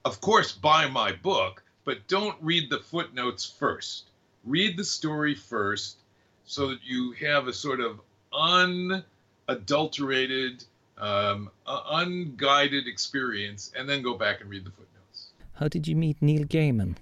of 0.06 0.20
course, 0.22 0.52
buy 0.52 0.88
my 0.88 1.12
book, 1.12 1.62
but 1.86 2.08
don't 2.08 2.36
read 2.42 2.70
the 2.70 2.80
footnotes 2.80 3.46
first. 3.46 4.10
Read 4.46 4.78
the 4.78 4.86
story 4.86 5.36
first 5.36 5.98
so 6.46 6.70
that 6.70 6.80
you 6.84 7.12
have 7.14 7.48
a 7.48 7.54
sort 7.54 7.80
of 7.80 8.00
unadulterated, 8.34 10.64
um, 10.98 11.50
uh, 11.66 11.82
unguided 11.92 12.88
experience, 12.88 13.72
and 13.76 13.90
then 13.90 14.02
go 14.02 14.16
back 14.16 14.42
and 14.42 14.50
read 14.50 14.66
the 14.66 14.72
footnotes. 14.72 15.28
How 15.54 15.68
did 15.68 15.88
you 15.88 15.96
meet 15.96 16.18
Neil 16.22 16.44
Gaiman? 16.44 16.96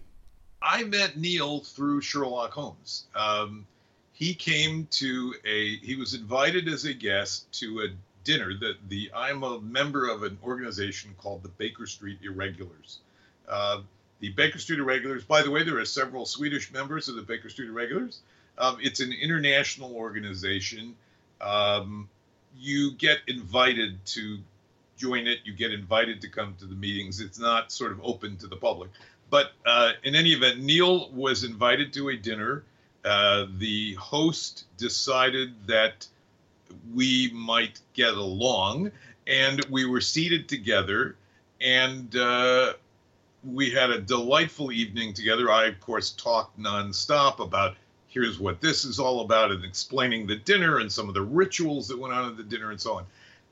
I 0.62 0.84
met 0.84 1.18
Neil 1.18 1.62
through 1.62 2.02
Sherlock 2.02 2.52
Holmes. 2.52 3.06
Um, 3.16 3.66
he 4.12 4.34
came 4.34 4.86
to 4.92 5.34
a, 5.46 5.78
he 5.78 5.96
was 5.96 6.14
invited 6.14 6.68
as 6.68 6.84
a 6.84 6.94
guest 6.94 7.50
to 7.54 7.82
a 7.82 7.88
dinner 8.26 8.54
that 8.60 8.76
the, 8.90 9.10
I'm 9.16 9.44
a 9.44 9.62
member 9.62 10.10
of 10.10 10.24
an 10.24 10.38
organization 10.44 11.16
called 11.18 11.42
the 11.42 11.50
Baker 11.50 11.86
Street 11.86 12.20
Irregulars. 12.22 13.00
Uh, 13.48 13.80
the 14.20 14.30
Baker 14.30 14.60
Street 14.60 14.80
Irregulars, 14.80 15.24
by 15.24 15.42
the 15.42 15.52
way, 15.52 15.64
there 15.64 15.78
are 15.78 15.86
several 15.86 16.26
Swedish 16.26 16.72
members 16.72 17.08
of 17.10 17.16
the 17.16 17.22
Baker 17.22 17.50
Street 17.50 17.70
Irregulars. 17.70 18.20
Um, 18.58 18.78
it's 18.82 19.00
an 19.00 19.14
international 19.14 19.96
organization. 19.96 20.96
Um, 21.40 22.10
you 22.58 22.92
get 22.92 23.20
invited 23.28 24.06
to 24.08 24.40
join 24.98 25.28
it. 25.28 25.40
You 25.46 25.54
get 25.54 25.72
invited 25.72 26.22
to 26.22 26.30
come 26.30 26.56
to 26.60 26.66
the 26.66 26.76
meetings. 26.76 27.22
It's 27.22 27.40
not 27.40 27.72
sort 27.72 27.94
of 27.94 28.02
open 28.04 28.36
to 28.38 28.48
the 28.48 28.58
public. 28.58 28.90
But 29.30 29.52
uh, 29.66 29.94
in 30.04 30.16
any 30.16 30.32
event, 30.32 30.60
Neil 30.60 31.10
was 31.12 31.44
invited 31.44 31.94
to 31.94 32.10
a 32.10 32.18
dinner. 32.18 32.64
Uh, 33.06 33.46
the 33.58 33.94
host 33.94 34.66
decided 34.78 35.54
that 35.68 36.06
we 36.94 37.32
might 37.34 37.80
get 37.94 38.14
along, 38.14 38.92
and 39.26 39.64
we 39.70 39.86
were 39.86 40.02
seated 40.02 40.50
together, 40.50 41.16
and 41.62 42.16
uh, 42.16 42.74
we 43.44 43.70
had 43.70 43.90
a 43.90 44.02
delightful 44.02 44.72
evening 44.72 45.14
together. 45.14 45.50
I, 45.50 45.66
of 45.66 45.80
course, 45.80 46.12
talked 46.12 46.60
nonstop 46.60 47.40
about 47.40 47.76
here's 48.08 48.40
what 48.40 48.60
this 48.60 48.86
is 48.86 49.00
all 49.00 49.22
about 49.22 49.52
and 49.52 49.64
explaining 49.64 50.28
the 50.28 50.36
dinner 50.36 50.80
and 50.80 50.92
some 50.92 51.08
of 51.08 51.14
the 51.14 51.22
rituals 51.22 51.88
that 51.88 51.98
went 51.98 52.14
on 52.14 52.30
at 52.30 52.38
the 52.38 52.44
dinner 52.44 52.72
and 52.72 52.82
so 52.82 52.96
on. 52.96 53.06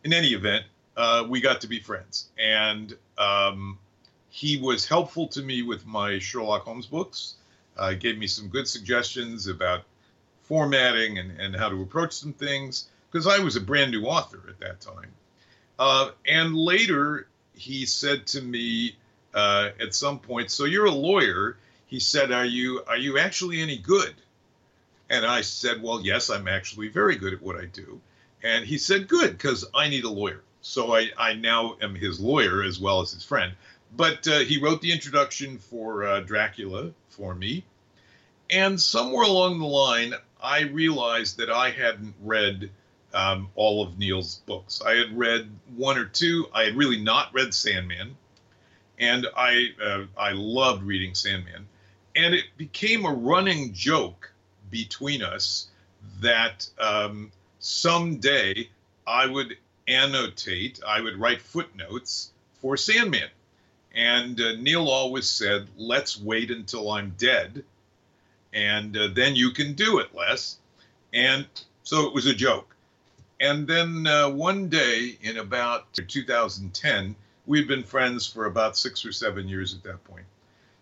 In 0.03 0.13
any 0.13 0.29
event, 0.29 0.65
uh, 0.95 1.25
we 1.29 1.39
got 1.39 1.61
to 1.61 1.67
be 1.67 1.79
friends. 1.79 2.29
And 2.39 2.95
um, 3.17 3.77
he 4.29 4.57
was 4.57 4.87
helpful 4.87 5.27
to 5.29 5.41
me 5.41 5.61
with 5.61 5.85
my 5.85 6.19
Sherlock 6.19 6.63
Holmes 6.63 6.87
books, 6.87 7.35
uh, 7.77 7.93
gave 7.93 8.17
me 8.17 8.27
some 8.27 8.47
good 8.47 8.67
suggestions 8.67 9.47
about 9.47 9.83
formatting 10.41 11.19
and, 11.19 11.39
and 11.39 11.55
how 11.55 11.69
to 11.69 11.81
approach 11.81 12.13
some 12.13 12.33
things, 12.33 12.89
because 13.11 13.27
I 13.27 13.39
was 13.39 13.55
a 13.55 13.61
brand 13.61 13.91
new 13.91 14.05
author 14.05 14.41
at 14.49 14.59
that 14.59 14.81
time. 14.81 15.11
Uh, 15.77 16.11
and 16.27 16.55
later, 16.55 17.27
he 17.53 17.85
said 17.85 18.25
to 18.27 18.41
me 18.41 18.95
uh, 19.37 19.69
at 19.79 19.93
some 19.95 20.19
point, 20.19 20.51
"So 20.51 20.65
you're 20.65 20.85
a 20.85 20.91
lawyer?" 20.91 21.57
He 21.85 21.99
said, 21.99 22.31
"Are 22.31 22.45
you 22.45 22.83
are 22.87 22.97
you 22.97 23.17
actually 23.17 23.61
any 23.61 23.77
good?" 23.77 24.13
And 25.09 25.25
I 25.25 25.41
said, 25.41 25.81
Well, 25.81 26.01
yes, 26.01 26.29
I'm 26.29 26.47
actually 26.47 26.89
very 26.89 27.15
good 27.15 27.33
at 27.33 27.41
what 27.41 27.55
I 27.55 27.65
do. 27.65 28.01
And 28.43 28.65
he 28.65 28.77
said, 28.77 29.07
Good, 29.07 29.31
because 29.31 29.65
I 29.73 29.89
need 29.89 30.03
a 30.03 30.09
lawyer. 30.09 30.43
So 30.61 30.95
I, 30.95 31.11
I 31.17 31.33
now 31.33 31.77
am 31.81 31.95
his 31.95 32.19
lawyer 32.19 32.63
as 32.63 32.79
well 32.79 33.01
as 33.01 33.11
his 33.11 33.23
friend. 33.23 33.53
But 33.95 34.27
uh, 34.27 34.39
he 34.39 34.59
wrote 34.59 34.81
the 34.81 34.91
introduction 34.91 35.59
for 35.59 36.05
uh, 36.05 36.19
Dracula 36.21 36.91
for 37.09 37.33
me. 37.33 37.63
And 38.49 38.79
somewhere 38.79 39.25
along 39.25 39.59
the 39.59 39.65
line, 39.65 40.13
I 40.41 40.61
realized 40.61 41.37
that 41.37 41.49
I 41.49 41.71
hadn't 41.71 42.15
read 42.21 42.69
um, 43.13 43.49
all 43.55 43.83
of 43.83 43.97
Neil's 43.97 44.41
books. 44.45 44.81
I 44.85 44.95
had 44.95 45.17
read 45.17 45.49
one 45.75 45.97
or 45.97 46.05
two. 46.05 46.47
I 46.53 46.63
had 46.63 46.75
really 46.75 46.99
not 46.99 47.33
read 47.33 47.53
Sandman. 47.53 48.17
And 48.99 49.27
I, 49.35 49.67
uh, 49.83 50.05
I 50.17 50.31
loved 50.31 50.83
reading 50.83 51.13
Sandman. 51.13 51.67
And 52.15 52.33
it 52.33 52.45
became 52.57 53.05
a 53.05 53.13
running 53.13 53.73
joke 53.73 54.31
between 54.71 55.21
us 55.21 55.67
that 56.21 56.67
um, 56.79 57.31
someday 57.59 58.69
I 59.05 59.27
would 59.27 59.57
annotate, 59.87 60.79
I 60.85 61.01
would 61.01 61.17
write 61.17 61.41
footnotes 61.41 62.31
for 62.61 62.75
Sandman. 62.75 63.29
And 63.93 64.39
uh, 64.39 64.53
Neil 64.59 64.89
always 64.89 65.29
said, 65.29 65.67
let's 65.77 66.19
wait 66.19 66.51
until 66.51 66.91
I'm 66.91 67.15
dead, 67.17 67.63
and 68.53 68.95
uh, 68.95 69.07
then 69.13 69.35
you 69.35 69.51
can 69.51 69.73
do 69.73 69.99
it, 69.99 70.13
Les. 70.13 70.57
And 71.13 71.47
so 71.83 72.05
it 72.05 72.13
was 72.13 72.25
a 72.25 72.33
joke. 72.33 72.75
And 73.39 73.67
then 73.67 74.05
uh, 74.07 74.29
one 74.29 74.67
day 74.67 75.17
in 75.21 75.37
about 75.37 75.93
2010, 75.93 77.15
we'd 77.47 77.67
been 77.67 77.83
friends 77.83 78.27
for 78.27 78.45
about 78.45 78.77
six 78.77 79.03
or 79.03 79.11
seven 79.11 79.47
years 79.47 79.73
at 79.73 79.81
that 79.83 80.03
point. 80.03 80.25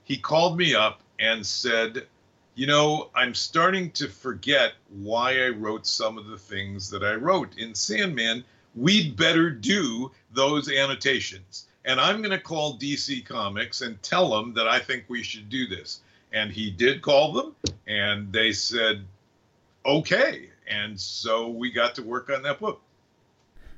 He 0.03 0.17
called 0.17 0.57
me 0.57 0.75
up 0.75 1.01
and 1.19 1.45
said, 1.45 2.07
you 2.55 2.67
know, 2.67 3.09
I'm 3.15 3.33
starting 3.33 3.91
to 3.91 4.07
forget 4.07 4.73
why 4.89 5.45
I 5.45 5.49
wrote 5.49 5.85
some 5.85 6.17
of 6.17 6.27
the 6.27 6.37
things 6.37 6.89
that 6.89 7.03
I 7.03 7.13
wrote 7.13 7.57
in 7.57 7.75
Sandman. 7.75 8.43
We'd 8.75 9.15
better 9.15 9.49
do 9.49 10.11
those 10.33 10.69
annotations. 10.69 11.67
And 11.85 12.01
I'm 12.01 12.17
going 12.17 12.31
to 12.31 12.39
call 12.39 12.77
DC 12.77 13.25
Comics 13.25 13.81
and 13.81 14.01
tell 14.01 14.29
them 14.29 14.53
that 14.55 14.67
I 14.67 14.79
think 14.79 15.05
we 15.07 15.21
should 15.21 15.49
do 15.49 15.67
this. 15.67 16.01
And 16.33 16.51
he 16.51 16.71
did 16.71 17.01
call 17.01 17.31
them, 17.31 17.55
and 17.87 18.33
they 18.33 18.51
said, 18.51 19.05
okay. 19.85 20.49
And 20.67 20.99
so 20.99 21.49
we 21.49 21.71
got 21.71 21.95
to 21.95 22.03
work 22.03 22.29
on 22.29 22.41
that 22.43 22.59
book. 22.59 22.81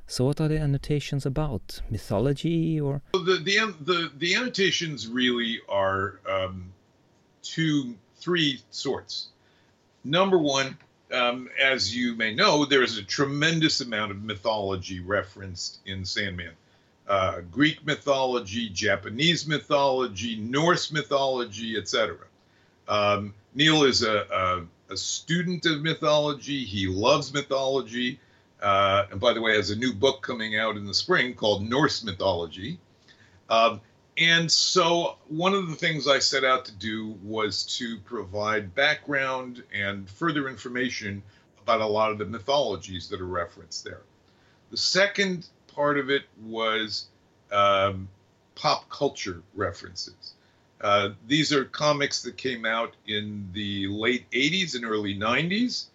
So, 0.07 0.23
what 0.25 0.39
are 0.39 0.47
the 0.47 0.57
annotations 0.57 1.25
about? 1.25 1.81
Mythology 1.89 2.79
or? 2.79 3.01
The, 3.13 3.41
the, 3.43 3.75
the, 3.81 4.11
the 4.17 4.35
annotations 4.35 5.07
really 5.07 5.59
are 5.67 6.19
um, 6.29 6.71
two 7.43 7.95
three 8.15 8.61
sorts. 8.71 9.27
Number 10.03 10.37
one, 10.37 10.77
um, 11.11 11.49
as 11.61 11.95
you 11.95 12.15
may 12.15 12.33
know, 12.33 12.65
there 12.65 12.83
is 12.83 12.97
a 12.97 13.03
tremendous 13.03 13.81
amount 13.81 14.11
of 14.11 14.23
mythology 14.23 14.99
referenced 14.99 15.79
in 15.85 16.05
Sandman. 16.05 16.51
Uh, 17.07 17.41
Greek 17.51 17.85
mythology, 17.85 18.69
Japanese 18.69 19.47
mythology, 19.47 20.35
Norse 20.37 20.91
mythology, 20.91 21.77
etc. 21.77 22.17
Um, 22.87 23.33
Neil 23.55 23.83
is 23.83 24.03
a, 24.03 24.67
a, 24.89 24.93
a, 24.93 24.97
student 24.97 25.65
of 25.65 25.81
mythology. 25.81 26.65
He 26.65 26.87
loves 26.87 27.33
mythology. 27.33 28.19
Uh, 28.61 29.05
and 29.11 29.19
by 29.19 29.33
the 29.33 29.41
way, 29.41 29.55
has 29.55 29.69
a 29.69 29.75
new 29.75 29.93
book 29.93 30.21
coming 30.21 30.57
out 30.57 30.77
in 30.77 30.85
the 30.85 30.93
spring 30.93 31.33
called 31.33 31.67
Norse 31.67 32.03
Mythology. 32.03 32.79
Um, 33.49 33.81
and 34.17 34.51
so, 34.51 35.17
one 35.27 35.53
of 35.53 35.69
the 35.69 35.75
things 35.75 36.07
I 36.07 36.19
set 36.19 36.43
out 36.43 36.65
to 36.65 36.71
do 36.71 37.15
was 37.23 37.63
to 37.77 37.99
provide 37.99 38.73
background 38.73 39.63
and 39.73 40.09
further 40.09 40.49
information 40.49 41.21
about 41.61 41.81
a 41.81 41.85
lot 41.85 42.11
of 42.11 42.17
the 42.17 42.25
mythologies 42.25 43.09
that 43.09 43.21
are 43.21 43.27
referenced 43.27 43.83
there. 43.83 44.01
The 44.71 44.77
second 44.77 45.47
part 45.67 45.99
of 45.99 46.09
it 46.09 46.23
was 46.41 47.07
um, 47.51 48.07
pop 48.55 48.89
culture 48.89 49.43
references. 49.53 50.33
Uh, 50.81 51.09
these 51.27 51.53
are 51.53 51.65
comics 51.65 52.21
that 52.23 52.37
came 52.37 52.65
out 52.65 52.95
in 53.07 53.49
the 53.53 53.87
late 53.87 54.29
80s 54.31 54.75
and 54.75 54.85
early 54.85 55.15
90s. 55.15 55.85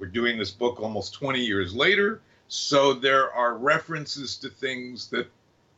We're 0.00 0.06
doing 0.06 0.38
this 0.38 0.50
book 0.50 0.80
almost 0.80 1.12
20 1.14 1.40
years 1.40 1.74
later. 1.74 2.22
So 2.48 2.94
there 2.94 3.32
are 3.32 3.56
references 3.56 4.36
to 4.38 4.48
things 4.48 5.08
that 5.10 5.30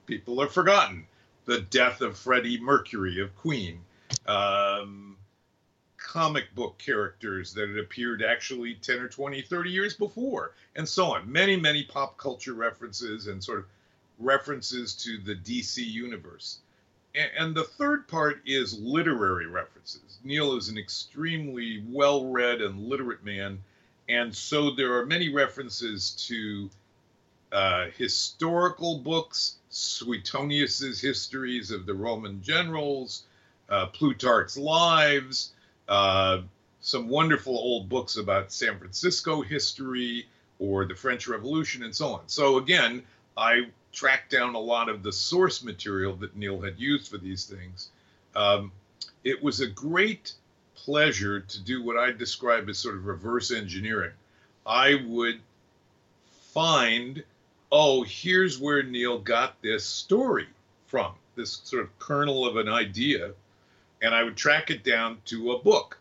people 0.07 0.41
have 0.41 0.52
forgotten 0.52 1.07
the 1.45 1.61
death 1.62 2.00
of 2.00 2.17
Freddie 2.17 2.61
Mercury 2.61 3.21
of 3.21 3.35
Queen, 3.37 3.81
um, 4.26 5.17
comic 5.97 6.55
book 6.55 6.79
characters 6.79 7.52
that 7.55 7.69
had 7.69 7.79
appeared 7.79 8.23
actually 8.23 8.75
10 8.76 9.00
or 9.00 9.09
20, 9.09 9.43
30 9.43 9.71
years 9.71 9.95
before, 9.95 10.52
and 10.76 10.88
so 10.88 11.07
on. 11.07 11.31
Many, 11.31 11.57
many 11.57 11.83
pop 11.83 12.17
culture 12.17 12.55
references 12.55 13.26
and 13.26 13.43
sort 13.43 13.59
of 13.59 13.64
references 14.19 14.95
to 14.95 15.19
the 15.19 15.35
DC 15.35 15.79
universe. 15.85 16.61
And, 17.14 17.31
and 17.37 17.55
the 17.55 17.64
third 17.64 18.07
part 18.09 18.41
is 18.47 18.79
literary 18.79 19.47
references. 19.47 20.19
Neil 20.25 20.57
is 20.57 20.69
an 20.69 20.79
extremely 20.79 21.85
well 21.88 22.26
read 22.26 22.61
and 22.61 22.88
literate 22.88 23.25
man. 23.25 23.62
And 24.09 24.35
so 24.35 24.71
there 24.71 24.99
are 24.99 25.06
many 25.06 25.28
references 25.28 26.11
to 26.28 26.71
uh, 27.52 27.87
historical 27.97 28.99
books, 28.99 29.56
Suetonius's 29.71 31.00
histories 31.00 31.71
of 31.71 31.87
the 31.87 31.94
Roman 31.94 32.42
generals, 32.42 33.25
uh, 33.68 33.87
Plutarch's 33.87 34.59
lives, 34.59 35.52
uh, 35.88 36.40
some 36.80 37.09
wonderful 37.09 37.56
old 37.56 37.88
books 37.88 38.16
about 38.16 38.52
San 38.52 38.78
Francisco 38.78 39.42
history 39.42 40.26
or 40.59 40.85
the 40.85 40.94
French 40.94 41.28
Revolution 41.28 41.82
and 41.82 41.94
so 41.94 42.09
on. 42.14 42.23
So 42.26 42.59
again, 42.59 43.02
I 43.37 43.68
tracked 43.92 44.30
down 44.30 44.54
a 44.54 44.61
lot 44.61 44.88
of 44.88 45.02
the 45.02 45.12
source 45.12 45.62
material 45.62 46.16
that 46.16 46.37
Neil 46.37 46.61
had 46.61 46.78
used 46.78 47.09
for 47.09 47.18
these 47.18 47.44
things. 47.44 47.90
Um, 48.35 48.73
it 49.25 49.42
was 49.42 49.61
a 49.61 49.66
great 49.66 50.32
pleasure 50.85 51.41
to 51.41 51.61
do 51.61 51.83
what 51.83 51.97
I 51.97 52.11
describe 52.11 52.69
as 52.69 52.79
sort 52.79 52.97
of 52.97 53.07
reverse 53.07 53.51
engineering. 53.51 54.12
I 54.67 55.03
would 55.07 55.41
find, 56.53 57.23
oh, 57.71 58.03
here's 58.03 58.59
where 58.59 58.83
Neil 58.83 59.19
got 59.19 59.61
this 59.62 59.85
story 59.85 60.49
from, 60.87 61.12
this 61.37 61.61
sort 61.65 61.83
of 61.83 61.99
kernel 61.99 62.47
of 62.47 62.57
an 62.57 62.69
idea, 62.69 63.33
and 64.03 64.15
I 64.15 64.25
would 64.25 64.37
track 64.37 64.71
it 64.71 64.85
down 64.85 65.19
to 65.27 65.53
a 65.53 65.59
book. 65.59 65.99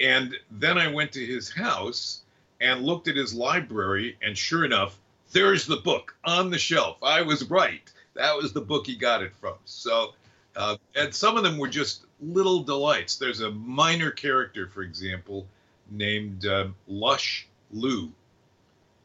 And 0.00 0.34
then 0.50 0.76
I 0.76 0.88
went 0.88 1.12
to 1.12 1.24
his 1.24 1.50
house 1.50 2.22
and 2.60 2.82
looked 2.82 3.08
at 3.08 3.16
his 3.16 3.32
library, 3.32 4.16
and 4.22 4.36
sure 4.36 4.64
enough, 4.64 4.98
there's 5.32 5.66
the 5.66 5.76
book 5.76 6.16
on 6.24 6.50
the 6.50 6.58
shelf. 6.58 6.96
I 7.02 7.22
was 7.22 7.48
right. 7.48 7.90
That 8.14 8.36
was 8.36 8.52
the 8.52 8.60
book 8.60 8.86
he 8.86 8.96
got 8.96 9.22
it 9.22 9.32
from. 9.36 9.54
So, 9.64 10.14
uh, 10.60 10.76
and 10.94 11.14
some 11.14 11.38
of 11.38 11.42
them 11.42 11.56
were 11.56 11.68
just 11.68 12.04
little 12.20 12.62
delights. 12.62 13.16
There's 13.16 13.40
a 13.40 13.50
minor 13.50 14.10
character, 14.10 14.66
for 14.66 14.82
example, 14.82 15.46
named 15.90 16.44
uh, 16.44 16.68
Lush 16.86 17.48
Lou. 17.72 18.12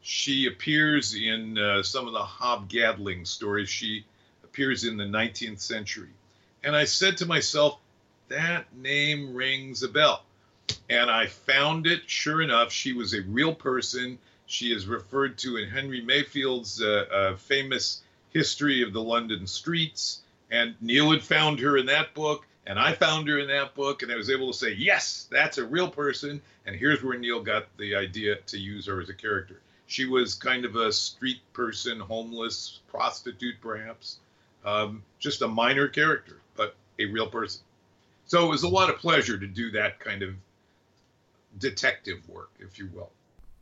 She 0.02 0.48
appears 0.48 1.14
in 1.14 1.56
uh, 1.56 1.82
some 1.82 2.06
of 2.06 2.12
the 2.12 2.22
Hob 2.22 2.68
Gadling 2.68 3.24
stories. 3.24 3.70
She 3.70 4.04
appears 4.44 4.84
in 4.84 4.98
the 4.98 5.04
19th 5.04 5.60
century. 5.60 6.10
And 6.62 6.76
I 6.76 6.84
said 6.84 7.16
to 7.18 7.26
myself, 7.26 7.80
that 8.28 8.66
name 8.76 9.34
rings 9.34 9.82
a 9.82 9.88
bell. 9.88 10.24
And 10.90 11.10
I 11.10 11.26
found 11.26 11.86
it. 11.86 12.02
Sure 12.04 12.42
enough, 12.42 12.70
she 12.70 12.92
was 12.92 13.14
a 13.14 13.22
real 13.22 13.54
person. 13.54 14.18
She 14.44 14.74
is 14.74 14.86
referred 14.86 15.38
to 15.38 15.56
in 15.56 15.70
Henry 15.70 16.02
Mayhew's 16.02 16.82
uh, 16.82 17.06
uh, 17.10 17.36
famous 17.36 18.02
History 18.28 18.82
of 18.82 18.92
the 18.92 19.02
London 19.02 19.46
Streets. 19.46 20.20
And 20.50 20.74
Neil 20.80 21.10
had 21.10 21.22
found 21.22 21.58
her 21.60 21.76
in 21.76 21.86
that 21.86 22.14
book, 22.14 22.46
and 22.66 22.78
I 22.78 22.92
found 22.92 23.28
her 23.28 23.38
in 23.38 23.48
that 23.48 23.74
book, 23.74 24.02
and 24.02 24.12
I 24.12 24.16
was 24.16 24.30
able 24.30 24.52
to 24.52 24.58
say, 24.58 24.72
yes, 24.72 25.28
that's 25.30 25.58
a 25.58 25.64
real 25.64 25.88
person. 25.88 26.40
And 26.66 26.76
here's 26.76 27.02
where 27.02 27.18
Neil 27.18 27.42
got 27.42 27.66
the 27.78 27.94
idea 27.94 28.36
to 28.36 28.58
use 28.58 28.86
her 28.86 29.00
as 29.00 29.08
a 29.08 29.14
character. 29.14 29.60
She 29.86 30.04
was 30.04 30.34
kind 30.34 30.64
of 30.64 30.74
a 30.76 30.92
street 30.92 31.40
person, 31.52 32.00
homeless, 32.00 32.80
prostitute, 32.88 33.54
perhaps, 33.60 34.18
um, 34.64 35.02
just 35.20 35.42
a 35.42 35.48
minor 35.48 35.86
character, 35.86 36.40
but 36.56 36.74
a 36.98 37.06
real 37.06 37.28
person. 37.28 37.62
So 38.26 38.44
it 38.44 38.48
was 38.48 38.64
a 38.64 38.68
lot 38.68 38.90
of 38.90 38.96
pleasure 38.98 39.38
to 39.38 39.46
do 39.46 39.70
that 39.72 40.00
kind 40.00 40.22
of 40.22 40.34
detective 41.58 42.28
work, 42.28 42.50
if 42.58 42.78
you 42.78 42.90
will. 42.92 43.10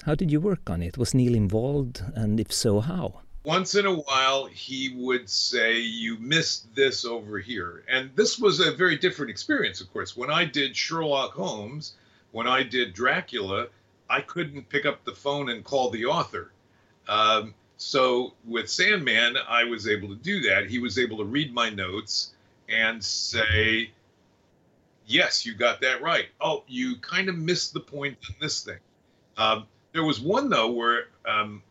How 0.04 0.14
did 0.14 0.30
you 0.32 0.40
work 0.40 0.70
on 0.70 0.82
it? 0.82 0.96
Was 0.96 1.12
Neil 1.14 1.34
involved? 1.34 2.02
And 2.14 2.40
if 2.40 2.52
so, 2.52 2.80
how? 2.80 3.20
Once 3.44 3.74
in 3.74 3.84
a 3.84 3.94
while, 3.94 4.46
he 4.46 4.94
would 4.96 5.28
say, 5.28 5.78
You 5.78 6.16
missed 6.18 6.74
this 6.74 7.04
over 7.04 7.38
here. 7.38 7.84
And 7.88 8.10
this 8.16 8.38
was 8.38 8.58
a 8.58 8.72
very 8.72 8.96
different 8.96 9.30
experience, 9.30 9.82
of 9.82 9.92
course. 9.92 10.16
When 10.16 10.30
I 10.30 10.46
did 10.46 10.74
Sherlock 10.74 11.32
Holmes, 11.32 11.94
when 12.32 12.46
I 12.46 12.62
did 12.62 12.94
Dracula, 12.94 13.68
I 14.08 14.22
couldn't 14.22 14.70
pick 14.70 14.86
up 14.86 15.04
the 15.04 15.12
phone 15.12 15.50
and 15.50 15.62
call 15.62 15.90
the 15.90 16.06
author. 16.06 16.52
Um, 17.06 17.54
so 17.76 18.32
with 18.46 18.70
Sandman, 18.70 19.36
I 19.46 19.64
was 19.64 19.86
able 19.88 20.08
to 20.08 20.16
do 20.16 20.40
that. 20.48 20.70
He 20.70 20.78
was 20.78 20.98
able 20.98 21.18
to 21.18 21.24
read 21.24 21.52
my 21.52 21.68
notes 21.68 22.32
and 22.68 23.04
say, 23.04 23.90
Yes, 25.06 25.44
you 25.44 25.54
got 25.54 25.82
that 25.82 26.00
right. 26.00 26.28
Oh, 26.40 26.64
you 26.66 26.96
kind 26.96 27.28
of 27.28 27.36
missed 27.36 27.74
the 27.74 27.80
point 27.80 28.16
in 28.26 28.34
this 28.40 28.62
thing. 28.62 28.78
Um, 29.36 29.66
there 29.92 30.04
was 30.04 30.18
one 30.18 30.48
though 30.48 30.70
where 30.70 31.08
um, 31.26 31.62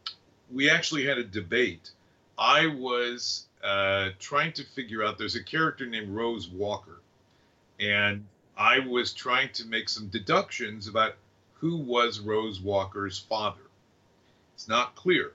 we 0.51 0.69
actually 0.69 1.05
had 1.05 1.17
a 1.17 1.23
debate. 1.23 1.91
I 2.37 2.67
was 2.67 3.45
uh, 3.63 4.09
trying 4.19 4.53
to 4.53 4.63
figure 4.63 5.03
out. 5.03 5.17
There's 5.17 5.35
a 5.35 5.43
character 5.43 5.85
named 5.85 6.09
Rose 6.09 6.47
Walker, 6.47 6.99
and 7.79 8.25
I 8.57 8.79
was 8.79 9.13
trying 9.13 9.49
to 9.53 9.65
make 9.65 9.89
some 9.89 10.07
deductions 10.07 10.87
about 10.87 11.15
who 11.55 11.77
was 11.77 12.19
Rose 12.19 12.59
Walker's 12.59 13.19
father. 13.19 13.61
It's 14.55 14.67
not 14.67 14.95
clear, 14.95 15.33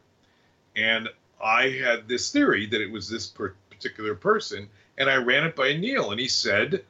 and 0.76 1.08
I 1.42 1.70
had 1.70 2.08
this 2.08 2.30
theory 2.30 2.66
that 2.66 2.80
it 2.80 2.90
was 2.90 3.08
this 3.08 3.26
particular 3.26 4.14
person, 4.14 4.68
and 4.96 5.08
I 5.08 5.16
ran 5.16 5.44
it 5.44 5.56
by 5.56 5.74
Neil, 5.74 6.10
and 6.10 6.20
he 6.20 6.28
said, 6.28 6.84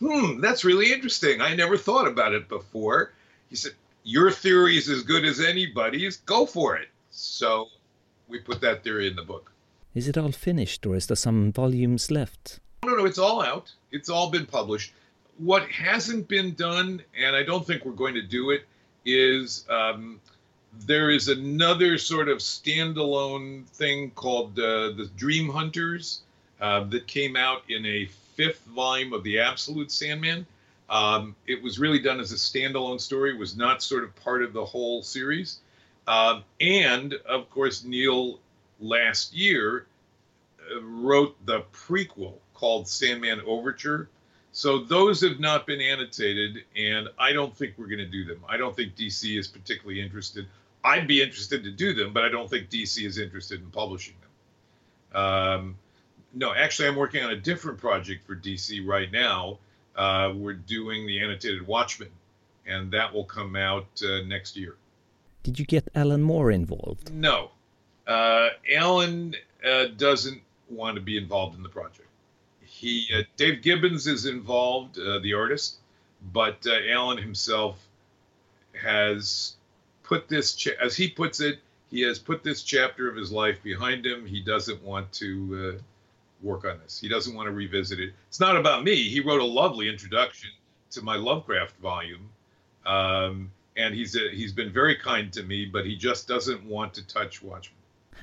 "Hmm, 0.00 0.40
that's 0.40 0.64
really 0.64 0.92
interesting. 0.92 1.40
I 1.40 1.54
never 1.54 1.76
thought 1.76 2.06
about 2.06 2.34
it 2.34 2.48
before." 2.48 3.12
He 3.48 3.56
said, 3.56 3.72
your 4.08 4.30
theory 4.30 4.78
is 4.78 4.88
as 4.88 5.02
good 5.02 5.26
as 5.26 5.38
anybody's. 5.38 6.16
Go 6.18 6.46
for 6.46 6.76
it. 6.76 6.88
So 7.18 7.68
we 8.28 8.38
put 8.38 8.60
that 8.60 8.84
theory 8.84 9.08
in 9.08 9.16
the 9.16 9.22
book. 9.22 9.50
Is 9.94 10.06
it 10.06 10.16
all 10.16 10.30
finished, 10.30 10.86
or 10.86 10.94
is 10.94 11.06
there 11.08 11.16
some 11.16 11.52
volumes 11.52 12.10
left? 12.10 12.60
No, 12.84 12.94
no, 12.94 13.04
it's 13.06 13.18
all 13.18 13.42
out. 13.42 13.72
It's 13.90 14.08
all 14.08 14.30
been 14.30 14.46
published. 14.46 14.92
What 15.38 15.68
hasn't 15.68 16.28
been 16.28 16.54
done, 16.54 17.02
and 17.18 17.34
I 17.34 17.42
don't 17.42 17.66
think 17.66 17.84
we're 17.84 17.92
going 17.92 18.14
to 18.14 18.22
do 18.22 18.50
it, 18.50 18.64
is 19.04 19.64
um, 19.68 20.20
there 20.86 21.10
is 21.10 21.28
another 21.28 21.98
sort 21.98 22.28
of 22.28 22.38
standalone 22.38 23.66
thing 23.66 24.10
called 24.12 24.58
uh, 24.58 24.92
the 24.92 25.10
Dream 25.16 25.48
Hunters 25.48 26.22
uh, 26.60 26.84
that 26.84 27.08
came 27.08 27.34
out 27.34 27.62
in 27.68 27.84
a 27.84 28.06
fifth 28.36 28.64
volume 28.66 29.12
of 29.12 29.24
the 29.24 29.40
Absolute 29.40 29.90
Sandman. 29.90 30.46
Um, 30.88 31.34
it 31.46 31.60
was 31.62 31.78
really 31.78 31.98
done 31.98 32.20
as 32.20 32.30
a 32.30 32.36
standalone 32.36 33.00
story. 33.00 33.36
Was 33.36 33.56
not 33.56 33.82
sort 33.82 34.04
of 34.04 34.14
part 34.16 34.42
of 34.42 34.52
the 34.52 34.64
whole 34.64 35.02
series. 35.02 35.58
Um, 36.08 36.44
and 36.60 37.14
of 37.28 37.50
course, 37.50 37.84
Neil 37.84 38.40
last 38.80 39.34
year 39.34 39.86
uh, 40.60 40.80
wrote 40.80 41.36
the 41.46 41.62
prequel 41.72 42.34
called 42.54 42.88
Sandman 42.88 43.40
Overture. 43.46 44.08
So 44.52 44.78
those 44.78 45.20
have 45.20 45.38
not 45.38 45.66
been 45.66 45.80
annotated, 45.80 46.64
and 46.74 47.08
I 47.18 47.32
don't 47.32 47.54
think 47.54 47.74
we're 47.76 47.86
going 47.86 47.98
to 47.98 48.06
do 48.06 48.24
them. 48.24 48.42
I 48.48 48.56
don't 48.56 48.74
think 48.74 48.96
DC 48.96 49.38
is 49.38 49.46
particularly 49.46 50.00
interested. 50.00 50.46
I'd 50.82 51.06
be 51.06 51.22
interested 51.22 51.62
to 51.64 51.70
do 51.70 51.92
them, 51.92 52.12
but 52.12 52.24
I 52.24 52.28
don't 52.30 52.48
think 52.48 52.70
DC 52.70 53.04
is 53.04 53.18
interested 53.18 53.60
in 53.60 53.70
publishing 53.70 54.14
them. 54.22 55.22
Um, 55.22 55.76
no, 56.32 56.54
actually, 56.54 56.88
I'm 56.88 56.96
working 56.96 57.22
on 57.22 57.30
a 57.30 57.36
different 57.36 57.78
project 57.78 58.26
for 58.26 58.34
DC 58.34 58.86
right 58.86 59.12
now 59.12 59.58
uh, 59.98 60.32
we're 60.34 60.54
doing 60.54 61.06
the 61.06 61.20
annotated 61.20 61.66
Watchmen, 61.66 62.10
and 62.66 62.90
that 62.92 63.12
will 63.12 63.24
come 63.24 63.56
out 63.56 63.86
uh, 64.02 64.22
next 64.26 64.56
year. 64.56 64.76
Did 65.42 65.58
you 65.58 65.64
get 65.64 65.88
Alan 65.94 66.22
Moore 66.22 66.50
involved? 66.50 67.12
No. 67.12 67.50
Uh, 68.06 68.50
Alan 68.72 69.34
uh, 69.64 69.86
doesn't 69.96 70.40
want 70.68 70.96
to 70.96 71.00
be 71.00 71.16
involved 71.16 71.56
in 71.56 71.62
the 71.62 71.68
project. 71.68 72.08
He, 72.60 73.08
uh, 73.14 73.22
Dave 73.36 73.62
Gibbons 73.62 74.06
is 74.06 74.26
involved, 74.26 74.98
uh, 74.98 75.18
the 75.20 75.34
artist, 75.34 75.78
but 76.32 76.66
Alan 76.66 77.18
himself 77.18 77.78
has 78.80 79.56
put 80.02 80.28
this, 80.28 80.54
cha- 80.54 80.78
as 80.80 80.96
he 80.96 81.08
puts 81.08 81.40
it, 81.40 81.60
he 81.90 82.02
has 82.02 82.18
put 82.18 82.42
this 82.44 82.62
chapter 82.62 83.08
of 83.08 83.16
his 83.16 83.32
life 83.32 83.62
behind 83.62 84.04
him. 84.04 84.26
He 84.26 84.40
doesn't 84.40 84.82
want 84.82 85.10
to 85.14 85.80
work 86.42 86.64
on 86.64 86.78
this. 86.80 87.00
He 87.00 87.08
doesn't 87.08 87.34
want 87.34 87.46
to 87.46 87.52
revisit 87.52 87.98
it. 87.98 88.12
It's 88.28 88.40
not 88.40 88.56
about 88.56 88.84
me. 88.84 88.94
He 89.08 89.20
wrote 89.20 89.40
a 89.40 89.44
lovely 89.44 89.88
introduction 89.88 90.50
to 90.90 91.02
my 91.02 91.16
Lovecraft 91.16 91.76
volume, 91.78 92.28
um, 92.86 93.50
and 93.78 93.94
he's 93.94 94.16
a, 94.16 94.28
he's 94.30 94.52
been 94.52 94.72
very 94.72 94.96
kind 94.96 95.32
to 95.32 95.42
me, 95.42 95.64
but 95.64 95.86
he 95.86 95.96
just 95.96 96.28
doesn't 96.28 96.64
want 96.64 96.92
to 96.94 97.06
touch 97.06 97.42
Watchmen. 97.42 97.76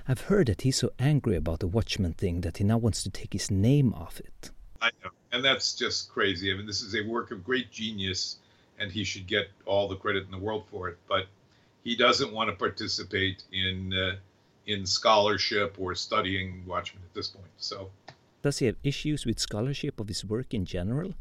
I've 0.08 0.22
heard 0.22 0.48
that 0.48 0.62
he's 0.62 0.76
so 0.76 0.92
angry 1.00 1.36
about 1.36 1.60
the 1.60 1.68
Watchmen 1.68 2.14
thing 2.14 2.42
that 2.42 2.58
he 2.58 2.64
now 2.64 2.78
wants 2.78 3.02
to 3.04 3.10
take 3.10 3.34
his 3.34 3.50
name 3.50 3.94
off 3.94 4.20
it. 4.20 4.52
I 4.82 4.92
know, 5.04 5.10
and 5.32 5.44
that's 5.44 5.74
just 5.74 6.10
crazy. 6.10 6.52
I 6.52 6.58
mean, 6.58 6.68
this 6.68 6.82
is 6.82 6.94
a 6.94 7.02
work 7.02 7.32
of 7.32 7.44
great 7.44 7.72
genius, 7.72 8.38
and 8.78 8.92
he 8.92 9.04
should 9.04 9.26
get 9.26 9.48
all 9.66 9.88
the 9.88 9.96
credit 9.96 10.26
in 10.26 10.32
the 10.32 10.38
world 10.38 10.66
for 10.70 10.90
it. 10.90 10.98
But 11.08 11.26
he 11.84 11.96
doesn't 11.96 12.32
want 12.34 12.50
to 12.50 12.56
participate 12.56 13.44
in 13.52 13.94
uh, 13.94 14.18
in 14.68 14.86
scholarship 14.86 15.78
or 15.80 15.96
studying 15.96 16.64
Watchmen 16.68 17.02
at 17.04 17.14
this 17.14 17.30
point. 17.30 17.48
So 17.58 17.90
does 18.42 18.60
he 18.60 18.66
have 18.66 18.76
issues 18.84 19.26
with 19.26 19.40
scholarship 19.40 20.00
of 20.00 20.08
his 20.08 20.26
work 20.26 20.54
in 20.54 20.66
general? 20.66 21.14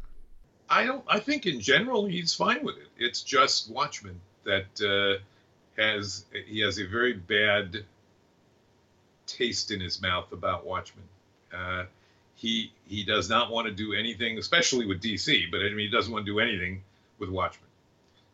I 0.69 0.85
don't. 0.85 1.03
I 1.07 1.19
think 1.19 1.45
in 1.45 1.59
general 1.59 2.05
he's 2.05 2.33
fine 2.33 2.63
with 2.63 2.77
it. 2.77 2.87
It's 2.97 3.21
just 3.21 3.69
Watchmen 3.69 4.19
that 4.43 4.81
uh, 4.81 5.21
has 5.81 6.25
he 6.47 6.61
has 6.61 6.79
a 6.79 6.85
very 6.85 7.13
bad 7.13 7.83
taste 9.27 9.71
in 9.71 9.79
his 9.79 10.01
mouth 10.01 10.31
about 10.31 10.65
Watchmen. 10.65 11.05
Uh, 11.53 11.85
he 12.35 12.71
he 12.87 13.03
does 13.03 13.29
not 13.29 13.51
want 13.51 13.67
to 13.67 13.73
do 13.73 13.93
anything, 13.93 14.37
especially 14.37 14.85
with 14.85 15.01
DC. 15.01 15.51
But 15.51 15.61
I 15.61 15.69
mean, 15.69 15.79
he 15.79 15.89
doesn't 15.89 16.11
want 16.11 16.25
to 16.25 16.31
do 16.31 16.39
anything 16.39 16.81
with 17.19 17.29
Watchmen. 17.29 17.69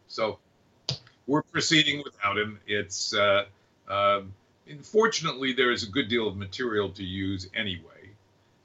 So 0.08 0.40
we're 1.28 1.44
proceeding 1.44 2.02
without 2.04 2.38
him. 2.38 2.60
It's 2.68 3.14
uh, 3.14 3.46
um, 3.88 4.34
unfortunately 4.68 5.54
there 5.54 5.72
is 5.72 5.84
a 5.84 5.88
good 5.88 6.10
deal 6.10 6.28
of 6.28 6.38
material 6.38 6.90
to 6.90 7.04
use 7.04 7.50
anyway. 7.56 7.91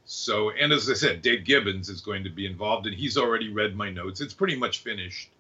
So, 0.08 0.50
and 0.50 0.72
as 0.72 0.88
I 0.88 0.94
said, 0.94 1.20
Dave 1.20 1.44
Gibbons 1.44 1.88
is 1.88 2.00
going 2.00 2.22
to 2.24 2.30
be 2.30 2.46
involved, 2.46 2.86
and 2.86 2.94
he's 2.94 3.16
already 3.16 3.52
read 3.52 3.74
my 3.74 3.90
notes. 3.90 4.20
It's 4.20 4.32
pretty 4.32 4.56
much 4.56 4.78
finished. 4.78 5.30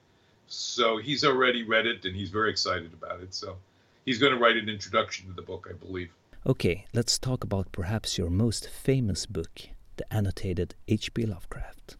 So 0.48 0.96
he's 0.96 1.24
already 1.24 1.62
read 1.62 1.86
it, 1.86 2.04
and 2.04 2.16
he's 2.16 2.30
very 2.30 2.50
excited 2.50 2.92
about 2.92 3.20
it. 3.20 3.32
So 3.32 3.56
he's 4.04 4.18
going 4.18 4.32
to 4.32 4.38
write 4.38 4.56
an 4.56 4.68
introduction 4.68 5.28
to 5.28 5.32
the 5.32 5.42
book, 5.42 5.68
I 5.70 5.74
believe. 5.74 6.10
Okay, 6.44 6.84
let's 6.92 7.16
talk 7.16 7.44
about 7.44 7.70
perhaps 7.70 8.18
your 8.18 8.28
most 8.28 8.68
famous 8.68 9.24
book, 9.24 9.68
the 9.96 10.12
annotated 10.12 10.74
H.P. 10.88 11.26
Lovecraft. 11.26 11.96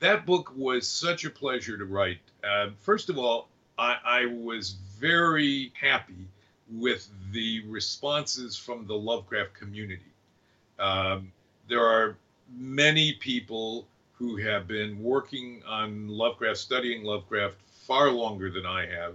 That 0.00 0.24
book 0.24 0.52
was 0.56 0.88
such 0.88 1.26
a 1.26 1.30
pleasure 1.30 1.76
to 1.76 1.84
write. 1.84 2.20
Uh, 2.42 2.68
first 2.80 3.10
of 3.10 3.18
all, 3.18 3.48
I, 3.78 3.98
I 4.04 4.26
was 4.26 4.76
very 4.98 5.70
happy 5.78 6.28
with 6.70 7.10
the 7.32 7.62
responses 7.66 8.56
from 8.56 8.86
the 8.86 8.96
Lovecraft 8.96 9.52
community. 9.52 10.12
Um, 10.78 11.32
there 11.68 11.84
are 11.84 12.16
many 12.56 13.12
people 13.14 13.86
who 14.14 14.36
have 14.36 14.66
been 14.66 15.02
working 15.02 15.62
on 15.66 16.08
Lovecraft, 16.08 16.58
studying 16.58 17.04
Lovecraft 17.04 17.56
far 17.86 18.10
longer 18.10 18.50
than 18.50 18.64
I 18.66 18.86
have. 18.86 19.14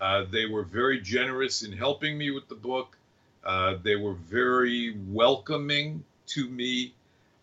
Uh, 0.00 0.24
they 0.30 0.46
were 0.46 0.62
very 0.62 1.00
generous 1.00 1.62
in 1.62 1.72
helping 1.72 2.18
me 2.18 2.30
with 2.30 2.48
the 2.48 2.54
book. 2.54 2.96
Uh, 3.44 3.76
they 3.82 3.96
were 3.96 4.14
very 4.14 4.96
welcoming 5.08 6.04
to 6.26 6.48
me. 6.48 6.92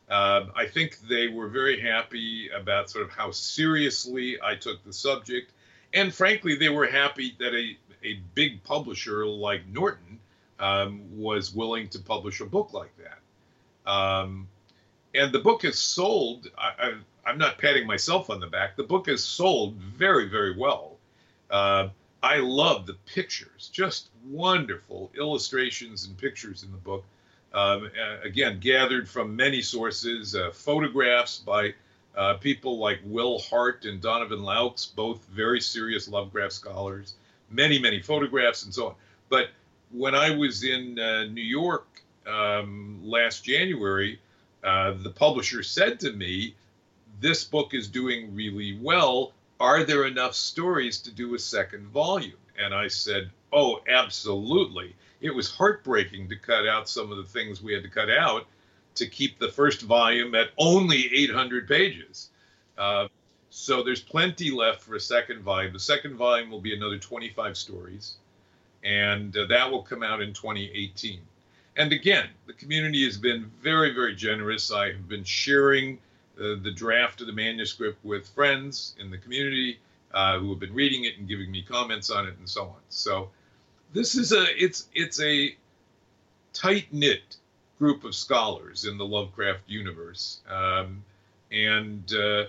Uh, 0.10 0.46
I 0.56 0.68
think 0.68 1.00
they 1.10 1.28
were 1.28 1.48
very 1.48 1.80
happy 1.80 2.50
about 2.50 2.90
sort 2.90 3.06
of 3.06 3.12
how 3.12 3.32
seriously 3.32 4.38
I 4.42 4.56
took 4.56 4.84
the 4.84 4.94
subject. 4.94 5.52
And 5.94 6.14
frankly, 6.14 6.56
they 6.56 6.70
were 6.70 6.86
happy 6.86 7.36
that 7.40 7.54
a, 7.56 7.78
a 8.06 8.20
big 8.36 8.64
publisher 8.64 9.26
like 9.26 9.66
Norton 9.68 10.20
um, 10.60 11.02
was 11.18 11.56
willing 11.56 11.88
to 11.90 12.00
publish 12.00 12.42
a 12.42 12.46
book 12.46 12.74
like 12.74 12.96
that. 12.98 13.20
Um, 13.86 14.48
and 15.16 15.32
the 15.32 15.40
book 15.40 15.64
has 15.64 15.78
sold. 15.78 16.50
I, 16.58 16.94
am 17.26 17.38
not 17.38 17.58
patting 17.58 17.86
myself 17.86 18.30
on 18.30 18.40
the 18.40 18.48
back. 18.48 18.76
The 18.76 18.84
book 18.84 19.08
has 19.08 19.24
sold 19.24 19.76
very, 19.76 20.28
very 20.28 20.56
well. 20.58 20.98
Uh, 21.50 21.90
I 22.22 22.38
love 22.38 22.86
the 22.86 22.96
pictures, 23.06 23.70
just 23.72 24.10
wonderful 24.26 25.12
illustrations 25.18 26.06
and 26.06 26.18
pictures 26.18 26.64
in 26.64 26.72
the 26.72 26.78
book. 26.78 27.04
Um, 27.54 27.92
again, 28.24 28.60
gathered 28.60 29.08
from 29.08 29.36
many 29.36 29.62
sources, 29.62 30.36
uh, 30.36 30.52
photographs 30.52 31.38
by 31.38 31.76
uh, 32.16 32.36
people 32.36 32.80
like 32.80 33.00
Will 33.04 33.40
Hart 33.40 33.86
and 33.86 34.02
Donovan 34.02 34.40
Loucks, 34.40 34.96
both 34.96 35.24
very 35.26 35.62
serious 35.62 36.08
Lovecraft 36.08 36.54
scholars, 36.54 37.16
many, 37.52 37.78
many 37.78 38.02
photographs 38.02 38.64
and 38.64 38.74
so 38.74 38.88
on. 38.88 38.96
But 39.30 39.50
when 39.92 40.16
I 40.16 40.32
was 40.32 40.64
in 40.64 40.98
uh, 40.98 41.26
New 41.26 41.44
York 41.44 42.03
um, 42.28 43.00
last 43.04 43.44
January, 43.44 44.20
uh, 44.64 44.94
the 45.02 45.10
publisher 45.10 45.64
said 45.64 46.00
to 46.02 46.12
me, 46.14 46.56
This 47.20 47.44
book 47.44 47.74
is 47.74 47.88
doing 47.88 48.34
really 48.34 48.78
well. 48.82 49.34
Are 49.60 49.84
there 49.84 50.06
enough 50.06 50.36
stories 50.36 51.00
to 51.02 51.12
do 51.12 51.36
a 51.36 51.40
second 51.40 51.88
volume? 51.88 52.38
And 52.58 52.74
I 52.74 52.88
said, 52.88 53.30
Oh, 53.52 53.82
absolutely. 53.88 54.96
It 55.22 55.32
was 55.32 55.50
heartbreaking 55.50 56.30
to 56.30 56.36
cut 56.36 56.68
out 56.68 56.90
some 56.90 57.12
of 57.12 57.18
the 57.18 57.24
things 57.24 57.62
we 57.62 57.74
had 57.74 57.84
to 57.84 57.90
cut 57.90 58.10
out 58.10 58.46
to 58.96 59.08
keep 59.08 59.40
the 59.40 59.50
first 59.50 59.82
volume 59.82 60.36
at 60.36 60.50
only 60.58 61.10
800 61.14 61.68
pages. 61.68 62.30
Uh, 62.78 63.08
so 63.50 63.84
there's 63.84 64.02
plenty 64.02 64.52
left 64.52 64.82
for 64.82 64.96
a 64.96 65.00
second 65.00 65.42
volume. 65.42 65.74
The 65.74 65.80
second 65.80 66.16
volume 66.16 66.50
will 66.50 66.62
be 66.62 66.76
another 66.76 66.98
25 66.98 67.56
stories, 67.56 68.16
and 68.84 69.36
uh, 69.38 69.46
that 69.46 69.70
will 69.70 69.84
come 69.84 70.04
out 70.04 70.22
in 70.22 70.34
2018 70.34 71.22
and 71.78 71.92
again, 71.92 72.30
the 72.46 72.54
community 72.54 73.04
has 73.06 73.18
been 73.18 73.52
very, 73.62 73.94
very 73.94 74.16
generous. 74.16 74.72
I 74.72 74.88
have 74.88 75.08
been 75.08 75.24
sharing 75.24 75.98
uh, 76.40 76.56
the 76.62 76.72
draft 76.72 77.22
of 77.22 77.28
the 77.28 77.34
manuscript 77.34 78.04
with 78.04 78.28
friends 78.30 78.96
in 79.00 79.10
the 79.10 79.18
community 79.18 79.80
uh, 80.14 80.40
who 80.40 80.50
have 80.50 80.60
been 80.60 80.74
reading 80.74 81.06
it 81.06 81.18
and 81.18 81.28
giving 81.28 81.52
me 81.52 81.64
comments 81.64 82.10
on 82.10 82.28
it 82.28 82.36
and 82.38 82.48
so 82.48 82.64
on. 82.64 82.82
So 82.90 83.30
this 83.94 84.16
is 84.16 84.32
a 84.32 84.46
it's 84.64 84.88
it's 84.94 85.22
a 85.22 85.56
tight 86.54 86.88
knit 86.92 87.38
group 87.80 88.04
of 88.04 88.16
scholars 88.16 88.86
in 88.86 88.98
the 88.98 89.06
Lovecraft 89.06 89.62
universe, 89.68 90.42
um, 90.50 91.04
and 91.52 92.14
uh, 92.14 92.46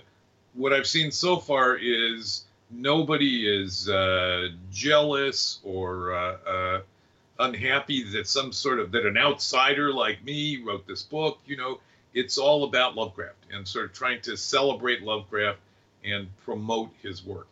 what 0.53 0.73
I've 0.73 0.87
seen 0.87 1.11
so 1.11 1.37
far 1.37 1.75
is 1.75 2.45
nobody 2.71 3.47
is 3.47 3.89
uh, 3.89 4.49
jealous 4.71 5.59
or 5.63 6.13
uh, 6.13 6.37
uh, 6.47 6.81
unhappy 7.39 8.03
that 8.11 8.27
some 8.27 8.51
sort 8.51 8.79
of 8.79 8.91
that 8.91 9.05
an 9.05 9.17
outsider 9.17 9.91
like 9.91 10.23
me 10.23 10.61
wrote 10.61 10.87
this 10.87 11.03
book. 11.03 11.39
You 11.45 11.57
know, 11.57 11.79
it's 12.13 12.37
all 12.37 12.63
about 12.63 12.95
Lovecraft 12.95 13.45
and 13.51 13.67
sort 13.67 13.85
of 13.85 13.93
trying 13.93 14.21
to 14.21 14.37
celebrate 14.37 15.01
Lovecraft 15.03 15.59
and 16.03 16.27
promote 16.43 16.91
his 17.01 17.25
work. 17.25 17.47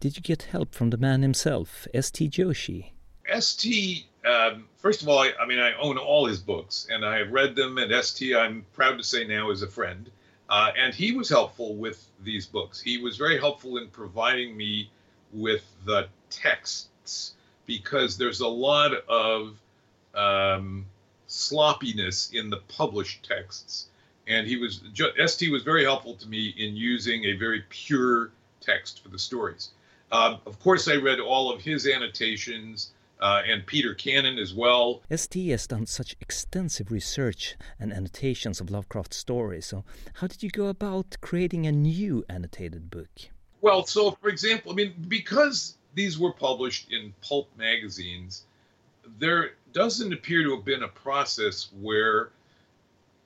Did 0.00 0.16
you 0.16 0.22
get 0.22 0.44
help 0.44 0.74
from 0.74 0.90
the 0.90 0.96
man 0.96 1.22
himself, 1.22 1.88
S.T. 1.92 2.28
Joshi? 2.30 2.92
S.T. 3.28 4.06
Um, 4.24 4.66
first 4.78 5.02
of 5.02 5.08
all, 5.08 5.18
I, 5.18 5.32
I, 5.40 5.46
mean, 5.46 5.58
I 5.58 5.74
own 5.74 5.98
all 5.98 6.26
his 6.26 6.38
books 6.38 6.86
and 6.90 7.04
I 7.04 7.18
have 7.18 7.32
read 7.32 7.56
them. 7.56 7.78
And 7.78 7.92
S.T. 7.92 8.34
I'm 8.34 8.64
proud 8.72 8.96
to 8.98 9.04
say 9.04 9.26
now 9.26 9.50
is 9.50 9.62
a 9.62 9.66
friend. 9.66 10.10
Uh, 10.48 10.70
and 10.78 10.94
he 10.94 11.12
was 11.12 11.28
helpful 11.28 11.74
with 11.74 12.06
these 12.22 12.46
books. 12.46 12.80
He 12.80 12.98
was 12.98 13.16
very 13.16 13.38
helpful 13.38 13.76
in 13.76 13.88
providing 13.88 14.56
me 14.56 14.90
with 15.32 15.64
the 15.84 16.08
texts 16.30 17.34
because 17.68 18.16
there's 18.16 18.40
a 18.40 18.48
lot 18.48 18.92
of 19.08 19.54
um, 20.14 20.86
sloppiness 21.28 22.30
in 22.32 22.50
the 22.50 22.56
published 22.66 23.28
texts. 23.28 23.88
And 24.26 24.46
he 24.46 24.56
was 24.56 24.80
St 25.26 25.52
was 25.52 25.62
very 25.62 25.84
helpful 25.84 26.14
to 26.14 26.28
me 26.28 26.54
in 26.58 26.74
using 26.74 27.26
a 27.26 27.34
very 27.34 27.62
pure 27.68 28.30
text 28.60 29.02
for 29.02 29.10
the 29.10 29.18
stories. 29.18 29.70
Um, 30.10 30.38
of 30.46 30.58
course, 30.60 30.88
I 30.88 30.96
read 30.96 31.20
all 31.20 31.52
of 31.52 31.60
his 31.60 31.86
annotations. 31.86 32.90
Uh, 33.20 33.42
and 33.50 33.66
Peter 33.66 33.94
Cannon 33.94 34.38
as 34.38 34.54
well. 34.54 35.02
ST 35.12 35.50
has 35.50 35.66
done 35.66 35.86
such 35.86 36.14
extensive 36.20 36.92
research 36.92 37.56
and 37.80 37.92
annotations 37.92 38.60
of 38.60 38.70
Lovecraft 38.70 39.12
stories. 39.12 39.66
So, 39.66 39.82
how 40.12 40.28
did 40.28 40.44
you 40.44 40.50
go 40.50 40.68
about 40.68 41.16
creating 41.20 41.66
a 41.66 41.72
new 41.72 42.24
annotated 42.28 42.90
book? 42.90 43.10
Well, 43.60 43.84
so 43.86 44.12
for 44.12 44.28
example, 44.28 44.70
I 44.70 44.76
mean, 44.76 44.94
because 45.08 45.77
these 45.94 46.18
were 46.18 46.32
published 46.32 46.92
in 46.92 47.12
pulp 47.22 47.48
magazines, 47.56 48.44
there 49.18 49.52
doesn't 49.72 50.12
appear 50.12 50.42
to 50.44 50.54
have 50.54 50.64
been 50.64 50.82
a 50.82 50.88
process 50.88 51.68
where 51.80 52.30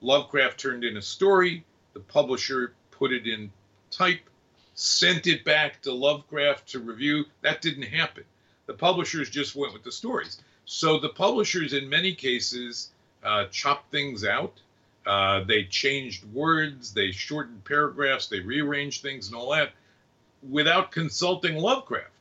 Lovecraft 0.01 0.59
turned 0.59 0.85
in 0.85 0.97
a 0.97 1.03
story, 1.03 1.65
the 1.95 2.01
publisher 2.01 2.75
put 2.91 3.13
it 3.13 3.27
in 3.27 3.51
type, 3.91 4.21
sent 4.75 5.27
it 5.27 5.45
back 5.45 5.83
to 5.83 5.93
Lovecraft 5.93 6.69
to 6.69 6.81
review. 6.81 7.25
That 7.43 7.63
didn't 7.63 7.85
happen. 7.85 8.25
The 8.67 8.75
publishers 8.75 9.31
just 9.31 9.55
went 9.55 9.73
with 9.73 9.85
the 9.85 9.93
stories. 9.93 10.41
So 10.65 10.99
the 10.99 11.09
publishers, 11.09 11.73
in 11.73 11.89
many 11.89 12.15
cases, 12.15 12.91
uh, 13.23 13.47
chopped 13.51 13.91
things 13.91 14.25
out. 14.25 14.61
Uh, 15.05 15.43
they 15.45 15.65
changed 15.65 16.25
words, 16.33 16.95
they 16.95 17.11
shortened 17.11 17.65
paragraphs, 17.65 18.29
they 18.29 18.39
rearranged 18.39 19.03
things 19.03 19.27
and 19.27 19.37
all 19.37 19.51
that 19.51 19.73
without 20.49 20.93
consulting 20.93 21.57
Lovecraft. 21.57 22.12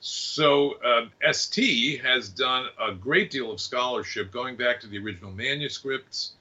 So 0.00 0.74
uh, 0.84 1.32
ST 1.32 2.00
has 2.02 2.28
done 2.28 2.66
a 2.80 2.94
great 2.94 3.30
deal 3.30 3.50
of 3.50 3.60
scholarship 3.60 4.30
going 4.30 4.56
back 4.56 4.80
to 4.80 4.86
the 4.86 4.98
original 4.98 5.32
manuscripts, 5.32 6.32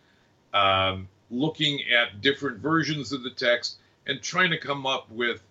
um, 0.53 1.07
looking 1.31 1.81
at 1.91 2.21
different 2.21 2.59
versions 2.59 3.11
of 3.11 3.23
the 3.23 3.31
text, 3.31 3.77
and 4.05 4.21
trying 4.21 4.51
to 4.51 4.57
come 4.57 4.85
up 4.85 5.09
with 5.09 5.41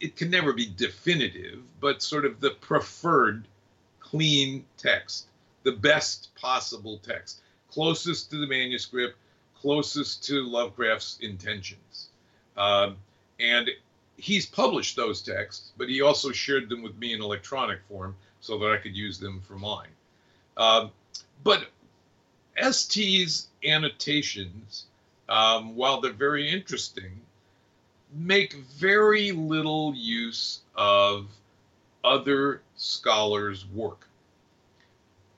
it 0.00 0.16
can 0.16 0.30
never 0.30 0.52
be 0.52 0.66
definitive, 0.76 1.62
but 1.80 2.02
sort 2.02 2.24
of 2.24 2.40
the 2.40 2.50
preferred 2.50 3.46
clean 4.00 4.64
text, 4.76 5.26
the 5.62 5.72
best 5.72 6.34
possible 6.34 6.98
text, 6.98 7.40
closest 7.70 8.30
to 8.30 8.36
the 8.36 8.46
manuscript, 8.46 9.16
closest 9.54 10.24
to 10.24 10.46
Lovecraft's 10.46 11.18
intentions. 11.20 12.08
Um, 12.56 12.96
and 13.40 13.70
he's 14.16 14.46
published 14.46 14.96
those 14.96 15.20
texts, 15.22 15.72
but 15.76 15.88
he 15.88 16.00
also 16.00 16.32
shared 16.32 16.68
them 16.68 16.82
with 16.82 16.96
me 16.98 17.12
in 17.12 17.22
electronic 17.22 17.80
form 17.88 18.16
so 18.40 18.58
that 18.58 18.70
I 18.70 18.76
could 18.78 18.96
use 18.96 19.18
them 19.18 19.40
for 19.46 19.54
mine. 19.54 19.88
Uh, 20.56 20.88
but 21.44 21.66
ST's 22.70 23.48
annotations, 23.64 24.86
um, 25.28 25.76
while 25.76 26.00
they're 26.00 26.12
very 26.12 26.50
interesting, 26.50 27.20
make 28.14 28.54
very 28.54 29.32
little 29.32 29.94
use 29.94 30.60
of 30.74 31.26
other 32.04 32.62
scholars' 32.76 33.66
work. 33.74 34.06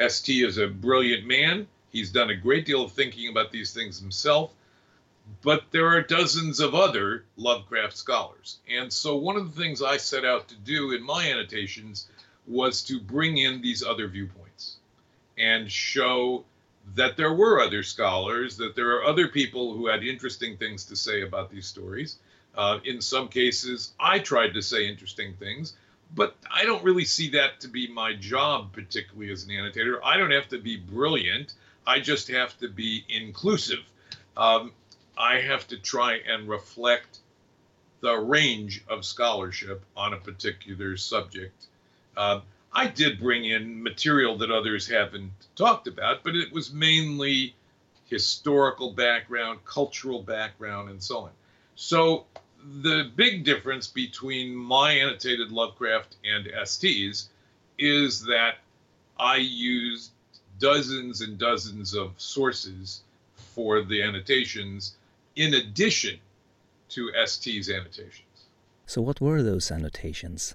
ST 0.06 0.44
is 0.44 0.58
a 0.58 0.68
brilliant 0.68 1.26
man. 1.26 1.66
He's 1.90 2.10
done 2.10 2.30
a 2.30 2.36
great 2.36 2.66
deal 2.66 2.84
of 2.84 2.92
thinking 2.92 3.28
about 3.28 3.50
these 3.50 3.72
things 3.72 3.98
himself 3.98 4.52
but 5.42 5.64
there 5.70 5.88
are 5.88 6.02
dozens 6.02 6.60
of 6.60 6.74
other 6.74 7.24
Lovecraft 7.36 7.96
scholars. 7.96 8.58
And 8.70 8.92
so 8.92 9.16
one 9.16 9.36
of 9.36 9.54
the 9.54 9.60
things 9.60 9.82
I 9.82 9.96
set 9.96 10.24
out 10.24 10.48
to 10.48 10.54
do 10.56 10.92
in 10.92 11.02
my 11.02 11.30
annotations 11.30 12.08
was 12.46 12.82
to 12.84 12.98
bring 13.00 13.38
in 13.38 13.60
these 13.60 13.82
other 13.82 14.08
viewpoints 14.08 14.76
and 15.36 15.70
show 15.70 16.44
that 16.94 17.16
there 17.16 17.34
were 17.34 17.60
other 17.60 17.82
scholars, 17.82 18.56
that 18.56 18.74
there 18.74 18.96
are 18.96 19.04
other 19.04 19.28
people 19.28 19.74
who 19.74 19.86
had 19.86 20.02
interesting 20.02 20.56
things 20.56 20.84
to 20.86 20.96
say 20.96 21.22
about 21.22 21.50
these 21.50 21.66
stories. 21.66 22.16
Uh, 22.56 22.78
in 22.84 23.00
some 23.00 23.28
cases, 23.28 23.92
I 24.00 24.18
tried 24.18 24.54
to 24.54 24.62
say 24.62 24.88
interesting 24.88 25.34
things, 25.34 25.74
but 26.14 26.36
I 26.50 26.64
don't 26.64 26.82
really 26.82 27.04
see 27.04 27.30
that 27.30 27.60
to 27.60 27.68
be 27.68 27.86
my 27.86 28.14
job, 28.14 28.72
particularly 28.72 29.30
as 29.30 29.44
an 29.44 29.50
annotator. 29.50 30.04
I 30.04 30.16
don't 30.16 30.30
have 30.30 30.48
to 30.48 30.58
be 30.58 30.76
brilliant, 30.76 31.54
I 31.86 32.00
just 32.00 32.28
have 32.28 32.58
to 32.58 32.68
be 32.68 33.04
inclusive. 33.08 33.84
Um, 34.36 34.72
I 35.18 35.40
have 35.40 35.66
to 35.68 35.76
try 35.76 36.20
and 36.28 36.48
reflect 36.48 37.18
the 38.00 38.16
range 38.16 38.84
of 38.88 39.04
scholarship 39.04 39.84
on 39.96 40.14
a 40.14 40.16
particular 40.16 40.96
subject. 40.96 41.66
Uh, 42.16 42.40
I 42.72 42.86
did 42.86 43.18
bring 43.18 43.44
in 43.44 43.82
material 43.82 44.38
that 44.38 44.52
others 44.52 44.86
haven't 44.86 45.32
talked 45.56 45.88
about, 45.88 46.22
but 46.22 46.36
it 46.36 46.52
was 46.52 46.72
mainly 46.72 47.56
historical 48.06 48.92
background, 48.92 49.64
cultural 49.64 50.22
background, 50.22 50.88
and 50.88 51.02
so 51.02 51.18
on. 51.18 51.30
So 51.74 52.26
the 52.82 53.10
big 53.16 53.44
difference 53.44 53.88
between 53.88 54.54
my 54.54 54.92
annotated 54.92 55.50
Lovecraft 55.50 56.14
and 56.24 56.48
ST's 56.64 57.28
is 57.76 58.24
that 58.26 58.58
I 59.18 59.36
used 59.36 60.12
dozens 60.60 61.22
and 61.22 61.38
dozens 61.38 61.94
of 61.94 62.12
sources 62.18 63.02
for 63.34 63.82
the 63.82 64.02
annotations 64.02 64.94
in 65.38 65.54
addition 65.54 66.18
to 66.90 67.10
ST's 67.24 67.70
annotations. 67.70 68.22
So, 68.86 69.00
what 69.00 69.20
were 69.20 69.42
those 69.42 69.70
annotations? 69.70 70.54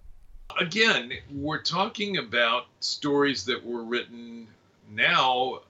Again, 0.60 1.14
we're 1.32 1.62
talking 1.62 2.18
about 2.18 2.66
stories 2.80 3.46
that 3.46 3.66
were 3.66 3.84
written 3.84 4.48
now 4.92 5.62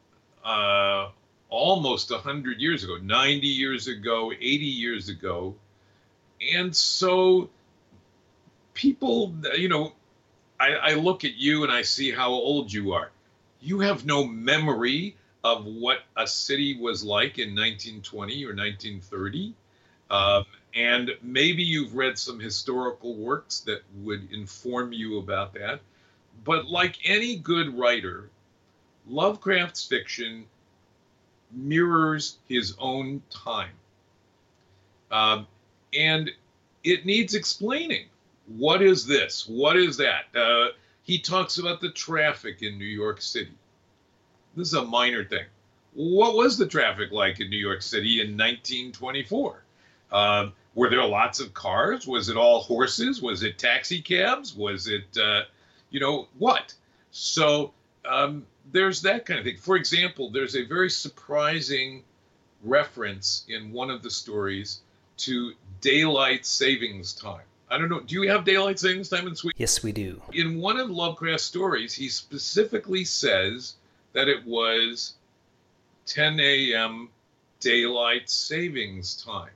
uh, 0.43 1.09
almost 1.49 2.09
100 2.09 2.59
years 2.59 2.83
ago, 2.83 2.97
90 2.97 3.47
years 3.47 3.87
ago, 3.87 4.31
80 4.31 4.45
years 4.45 5.09
ago. 5.09 5.55
And 6.53 6.75
so 6.75 7.49
people, 8.73 9.33
you 9.55 9.69
know, 9.69 9.93
I, 10.59 10.73
I 10.73 10.93
look 10.95 11.23
at 11.23 11.35
you 11.35 11.63
and 11.63 11.71
I 11.71 11.83
see 11.83 12.11
how 12.11 12.31
old 12.31 12.73
you 12.73 12.93
are. 12.93 13.11
You 13.61 13.79
have 13.79 14.05
no 14.05 14.25
memory 14.25 15.15
of 15.43 15.65
what 15.65 15.99
a 16.15 16.25
city 16.25 16.79
was 16.79 17.03
like 17.03 17.37
in 17.37 17.49
1920 17.49 18.45
or 18.45 18.55
1930. 18.55 19.53
Um, 20.09 20.45
and 20.75 21.11
maybe 21.21 21.63
you've 21.63 21.95
read 21.95 22.17
some 22.17 22.39
historical 22.39 23.15
works 23.15 23.59
that 23.61 23.81
would 24.01 24.31
inform 24.31 24.93
you 24.93 25.19
about 25.19 25.53
that. 25.53 25.81
But 26.43 26.65
like 26.65 26.97
any 27.05 27.35
good 27.35 27.77
writer, 27.77 28.29
Lovecraft's 29.07 29.85
fiction 29.85 30.45
mirrors 31.51 32.37
his 32.47 32.75
own 32.79 33.21
time. 33.29 33.73
Um, 35.11 35.47
and 35.93 36.31
it 36.83 37.05
needs 37.05 37.35
explaining. 37.35 38.07
What 38.47 38.81
is 38.81 39.05
this? 39.05 39.47
What 39.47 39.77
is 39.77 39.97
that? 39.97 40.25
Uh, 40.35 40.69
he 41.03 41.19
talks 41.19 41.57
about 41.57 41.81
the 41.81 41.91
traffic 41.91 42.61
in 42.61 42.77
New 42.77 42.85
York 42.85 43.21
City. 43.21 43.53
This 44.55 44.67
is 44.67 44.73
a 44.73 44.83
minor 44.83 45.23
thing. 45.23 45.45
What 45.93 46.35
was 46.35 46.57
the 46.57 46.67
traffic 46.67 47.11
like 47.11 47.39
in 47.39 47.49
New 47.49 47.57
York 47.57 47.81
City 47.81 48.21
in 48.21 48.37
1924? 48.37 49.63
Um, 50.11 50.53
were 50.75 50.89
there 50.89 51.05
lots 51.05 51.39
of 51.39 51.53
cars? 51.53 52.07
Was 52.07 52.29
it 52.29 52.37
all 52.37 52.61
horses? 52.61 53.21
Was 53.21 53.43
it 53.43 53.57
taxi 53.57 54.01
cabs? 54.01 54.55
Was 54.55 54.87
it, 54.87 55.17
uh, 55.17 55.41
you 55.91 55.99
know, 55.99 56.27
what? 56.37 56.73
So 57.11 57.73
um, 58.05 58.45
there's 58.71 59.01
that 59.03 59.25
kind 59.25 59.39
of 59.39 59.45
thing. 59.45 59.57
For 59.57 59.75
example, 59.75 60.29
there's 60.29 60.55
a 60.55 60.63
very 60.63 60.89
surprising 60.89 62.03
reference 62.63 63.45
in 63.49 63.71
one 63.71 63.89
of 63.89 64.01
the 64.01 64.09
stories 64.09 64.81
to 65.17 65.53
daylight 65.81 66.45
savings 66.45 67.13
time. 67.13 67.43
I 67.69 67.77
don't 67.77 67.89
know. 67.89 68.01
Do 68.01 68.15
you 68.15 68.29
have 68.29 68.45
daylight 68.45 68.79
savings 68.79 69.09
time 69.09 69.27
in 69.27 69.35
Sweden? 69.35 69.55
Yes, 69.57 69.83
we 69.83 69.91
do. 69.91 70.21
In 70.33 70.59
one 70.59 70.79
of 70.79 70.89
Lovecraft's 70.89 71.43
stories, 71.43 71.93
he 71.93 72.09
specifically 72.09 73.03
says 73.03 73.75
that 74.13 74.27
it 74.27 74.45
was 74.45 75.15
10 76.05 76.39
a.m. 76.39 77.09
daylight 77.59 78.29
savings 78.29 79.21
time. 79.21 79.51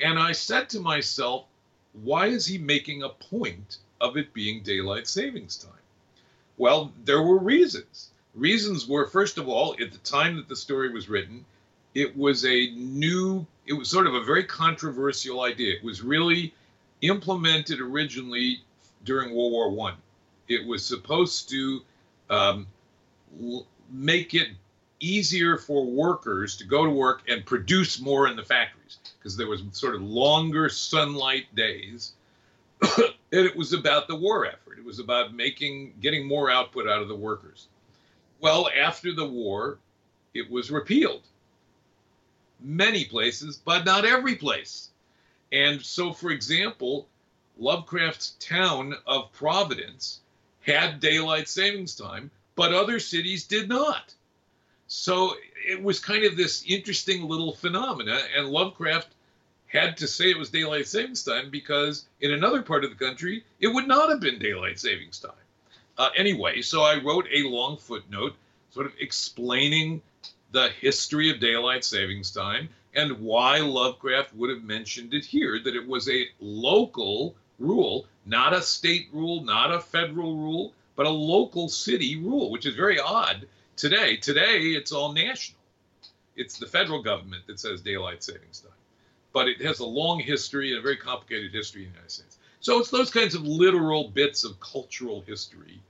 And 0.00 0.18
I 0.18 0.32
said 0.32 0.68
to 0.70 0.80
myself, 0.80 1.46
why 1.92 2.26
is 2.26 2.46
he 2.46 2.58
making 2.58 3.02
a 3.02 3.08
point 3.08 3.78
of 4.00 4.16
it 4.16 4.32
being 4.32 4.62
daylight 4.62 5.06
savings 5.06 5.56
time? 5.56 5.72
Well, 6.56 6.92
there 7.04 7.22
were 7.22 7.38
reasons. 7.38 8.10
Reasons 8.34 8.88
were, 8.88 9.06
first 9.06 9.38
of 9.38 9.48
all, 9.48 9.76
at 9.80 9.92
the 9.92 9.98
time 9.98 10.36
that 10.36 10.48
the 10.48 10.56
story 10.56 10.92
was 10.92 11.08
written, 11.08 11.44
it 11.94 12.16
was 12.16 12.44
a 12.44 12.70
new, 12.72 13.46
it 13.66 13.72
was 13.72 13.88
sort 13.88 14.06
of 14.06 14.14
a 14.14 14.24
very 14.24 14.44
controversial 14.44 15.42
idea. 15.42 15.74
It 15.76 15.84
was 15.84 16.02
really 16.02 16.52
implemented 17.00 17.80
originally 17.80 18.60
during 19.04 19.34
World 19.34 19.52
War 19.52 19.70
One. 19.70 19.94
It 20.48 20.66
was 20.66 20.84
supposed 20.84 21.48
to 21.50 21.82
um, 22.30 22.66
make 23.90 24.34
it 24.34 24.48
easier 25.00 25.58
for 25.58 25.84
workers 25.84 26.56
to 26.56 26.64
go 26.64 26.84
to 26.84 26.90
work 26.90 27.22
and 27.28 27.44
produce 27.44 28.00
more 28.00 28.28
in 28.28 28.36
the 28.36 28.42
factories 28.42 28.98
because 29.18 29.36
there 29.36 29.46
was 29.46 29.62
sort 29.72 29.94
of 29.94 30.02
longer 30.02 30.68
sunlight 30.68 31.54
days. 31.54 32.12
And 33.32 33.44
it 33.44 33.56
was 33.56 33.72
about 33.72 34.06
the 34.06 34.14
war 34.14 34.46
effort. 34.46 34.78
It 34.78 34.84
was 34.84 35.00
about 35.00 35.34
making 35.34 35.94
getting 36.00 36.24
more 36.24 36.52
output 36.52 36.86
out 36.86 37.02
of 37.02 37.08
the 37.08 37.16
workers. 37.16 37.66
Well 38.38 38.68
after 38.68 39.12
the 39.12 39.26
war 39.26 39.78
it 40.34 40.48
was 40.48 40.70
repealed. 40.70 41.22
Many 42.60 43.04
places 43.06 43.56
but 43.56 43.84
not 43.84 44.04
every 44.04 44.36
place. 44.36 44.90
And 45.50 45.82
so 45.82 46.12
for 46.12 46.30
example 46.30 47.08
lovecraft's 47.58 48.36
town 48.38 48.94
of 49.04 49.32
providence 49.32 50.20
had 50.60 51.00
daylight 51.00 51.48
savings 51.48 51.96
time 51.96 52.30
but 52.56 52.72
other 52.72 52.98
cities 52.98 53.44
did 53.44 53.68
not. 53.68 54.14
So 54.86 55.34
it 55.66 55.82
was 55.82 55.98
kind 55.98 56.24
of 56.24 56.36
this 56.36 56.64
interesting 56.66 57.28
little 57.28 57.52
phenomena, 57.52 58.20
and 58.36 58.48
Lovecraft 58.48 59.08
had 59.66 59.96
to 59.96 60.06
say 60.06 60.30
it 60.30 60.38
was 60.38 60.50
daylight 60.50 60.86
savings 60.86 61.24
time 61.24 61.50
because 61.50 62.06
in 62.20 62.32
another 62.32 62.62
part 62.62 62.84
of 62.84 62.90
the 62.90 63.04
country 63.04 63.44
it 63.60 63.68
would 63.68 63.88
not 63.88 64.08
have 64.08 64.20
been 64.20 64.38
daylight 64.38 64.78
savings 64.78 65.18
time. 65.18 65.32
Uh, 65.98 66.10
anyway, 66.16 66.60
so 66.62 66.82
I 66.82 67.02
wrote 67.02 67.26
a 67.32 67.48
long 67.48 67.76
footnote, 67.76 68.34
sort 68.70 68.86
of 68.86 68.92
explaining 69.00 70.00
the 70.52 70.68
history 70.80 71.30
of 71.30 71.40
daylight 71.40 71.84
savings 71.84 72.30
time 72.30 72.68
and 72.94 73.20
why 73.20 73.58
Lovecraft 73.58 74.34
would 74.34 74.50
have 74.50 74.62
mentioned 74.62 75.14
it 75.14 75.24
here 75.24 75.58
that 75.58 75.74
it 75.74 75.86
was 75.86 76.08
a 76.08 76.28
local 76.40 77.34
rule, 77.58 78.06
not 78.24 78.52
a 78.52 78.62
state 78.62 79.08
rule, 79.12 79.42
not 79.42 79.72
a 79.72 79.80
federal 79.80 80.36
rule, 80.36 80.72
but 80.96 81.06
a 81.06 81.10
local 81.10 81.68
city 81.68 82.16
rule, 82.16 82.50
which 82.50 82.66
is 82.66 82.74
very 82.74 82.98
odd 82.98 83.46
today. 83.76 84.16
Today, 84.16 84.60
it's 84.70 84.92
all 84.92 85.12
national. 85.12 85.60
It's 86.36 86.58
the 86.58 86.66
federal 86.66 87.02
government 87.02 87.46
that 87.46 87.60
says 87.60 87.80
daylight 87.80 88.22
savings 88.22 88.60
time. 88.60 88.72
But 89.32 89.48
it 89.48 89.60
has 89.62 89.80
a 89.80 89.86
long 89.86 90.20
history 90.20 90.70
and 90.70 90.78
a 90.78 90.82
very 90.82 90.96
complicated 90.96 91.52
history 91.52 91.82
in 91.82 91.88
the 91.88 91.94
United 91.94 92.10
States. 92.10 92.38
So 92.60 92.78
it's 92.78 92.90
those 92.90 93.10
kinds 93.10 93.34
of 93.34 93.46
literal 93.46 94.08
bits 94.08 94.44
of 94.44 94.58
cultural 94.60 95.22
history 95.26 95.80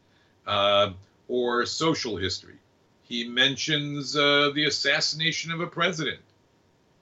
uh, 0.46 0.92
or 1.28 1.66
social 1.66 2.16
history. 2.16 2.56
He 3.02 3.28
mentions 3.28 4.16
uh, 4.16 4.50
the 4.54 4.64
assassination 4.64 5.52
of 5.52 5.60
a 5.60 5.66
president. 5.66 6.20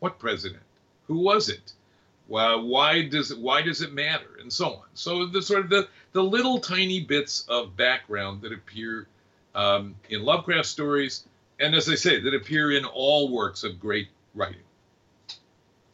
What 0.01 0.19
president? 0.19 0.63
Who 1.07 1.19
was 1.21 1.49
it? 1.49 1.73
Well, 2.29 2.67
why 2.67 3.03
does 3.03 3.31
it 3.31 3.39
why 3.39 3.63
does 3.63 3.83
it 3.83 3.93
matter 3.93 4.39
and 4.41 4.53
so 4.53 4.75
on 4.75 4.85
so 4.95 5.27
the 5.27 5.43
sort 5.43 5.61
of 5.65 5.71
the 5.71 5.89
the 6.13 6.23
little 6.23 6.59
tiny 6.61 7.01
bits 7.01 7.45
of 7.49 7.77
background 7.77 8.43
that 8.43 8.53
appear 8.53 9.07
um, 9.55 9.95
in 10.11 10.23
lovecraft 10.23 10.67
stories 10.67 11.25
and 11.61 11.75
as 11.75 11.89
i 11.89 11.95
say 11.95 12.21
that 12.21 12.35
appear 12.35 12.73
in 12.73 12.85
all 12.85 13.31
works 13.31 13.65
of 13.65 13.79
great 13.79 14.09
writing. 14.35 14.63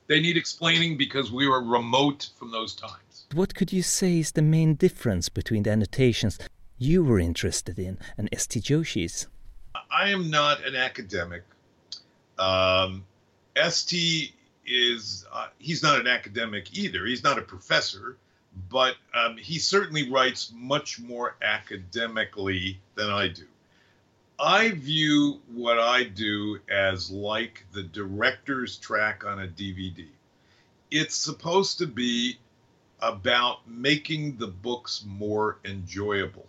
They 0.06 0.20
need 0.20 0.36
explaining 0.36 0.96
because 0.96 1.30
we 1.30 1.46
were 1.46 1.62
remote 1.62 2.30
from 2.36 2.50
those 2.50 2.74
times. 2.74 3.26
What 3.34 3.54
could 3.54 3.72
you 3.72 3.82
say 3.82 4.18
is 4.18 4.32
the 4.32 4.42
main 4.42 4.74
difference 4.74 5.28
between 5.28 5.64
the 5.64 5.70
annotations 5.70 6.38
you 6.78 7.04
were 7.04 7.18
interested 7.18 7.78
in 7.78 7.98
and 8.16 8.28
st 8.34 8.64
joshi's? 8.64 9.28
I 9.90 10.08
am 10.10 10.30
not 10.30 10.64
an 10.64 10.74
academic. 10.74 11.42
Um, 12.38 13.04
st 13.56 14.32
is 14.66 15.26
uh, 15.32 15.48
he's 15.58 15.82
not 15.82 16.00
an 16.00 16.06
academic 16.06 16.76
either. 16.76 17.04
He's 17.04 17.24
not 17.24 17.38
a 17.38 17.42
professor, 17.42 18.16
but 18.68 18.96
um, 19.14 19.36
he 19.36 19.58
certainly 19.58 20.10
writes 20.10 20.52
much 20.54 20.98
more 21.00 21.36
academically 21.42 22.80
than 22.94 23.10
I 23.10 23.28
do. 23.28 23.46
I 24.38 24.70
view 24.70 25.40
what 25.52 25.80
I 25.80 26.04
do 26.04 26.60
as 26.70 27.10
like 27.10 27.64
the 27.72 27.82
director's 27.82 28.76
track 28.76 29.24
on 29.24 29.42
a 29.42 29.48
DVD. 29.48 30.06
It's 30.90 31.16
supposed 31.16 31.78
to 31.78 31.86
be 31.86 32.38
about 33.00 33.68
making 33.68 34.36
the 34.36 34.46
books 34.46 35.04
more 35.06 35.58
enjoyable. 35.64 36.46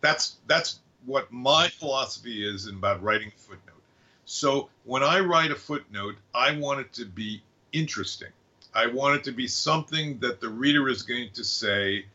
That's 0.00 0.36
that's 0.46 0.80
what 1.06 1.32
my 1.32 1.68
philosophy 1.68 2.46
is 2.46 2.66
about 2.66 3.02
writing 3.02 3.28
a 3.28 3.38
footnote. 3.38 3.82
So 4.24 4.68
when 4.84 5.02
I 5.02 5.20
write 5.20 5.50
a 5.50 5.56
footnote, 5.56 6.16
I 6.34 6.52
want 6.52 6.80
it 6.80 6.92
to 6.94 7.04
be 7.04 7.42
interesting. 7.72 8.28
I 8.74 8.86
want 8.86 9.16
it 9.16 9.24
to 9.24 9.32
be 9.32 9.48
something 9.48 10.18
that 10.20 10.40
the 10.40 10.48
reader 10.48 10.88
is 10.88 11.02
going 11.02 11.30
to 11.34 11.44
say, 11.44 12.06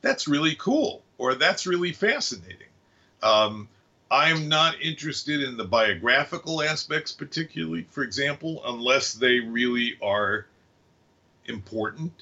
that's 0.00 0.26
really 0.26 0.54
cool, 0.56 1.02
or 1.18 1.34
that's 1.34 1.66
really 1.66 1.92
fascinating. 1.92 2.68
Um, 3.22 3.68
I'm 4.10 4.48
not 4.48 4.80
interested 4.80 5.42
in 5.42 5.56
the 5.56 5.64
biographical 5.64 6.62
aspects, 6.62 7.12
particularly, 7.12 7.86
for 7.90 8.02
example, 8.02 8.62
unless 8.66 9.14
they 9.14 9.40
really 9.40 9.96
are 10.02 10.46
important. 11.46 12.12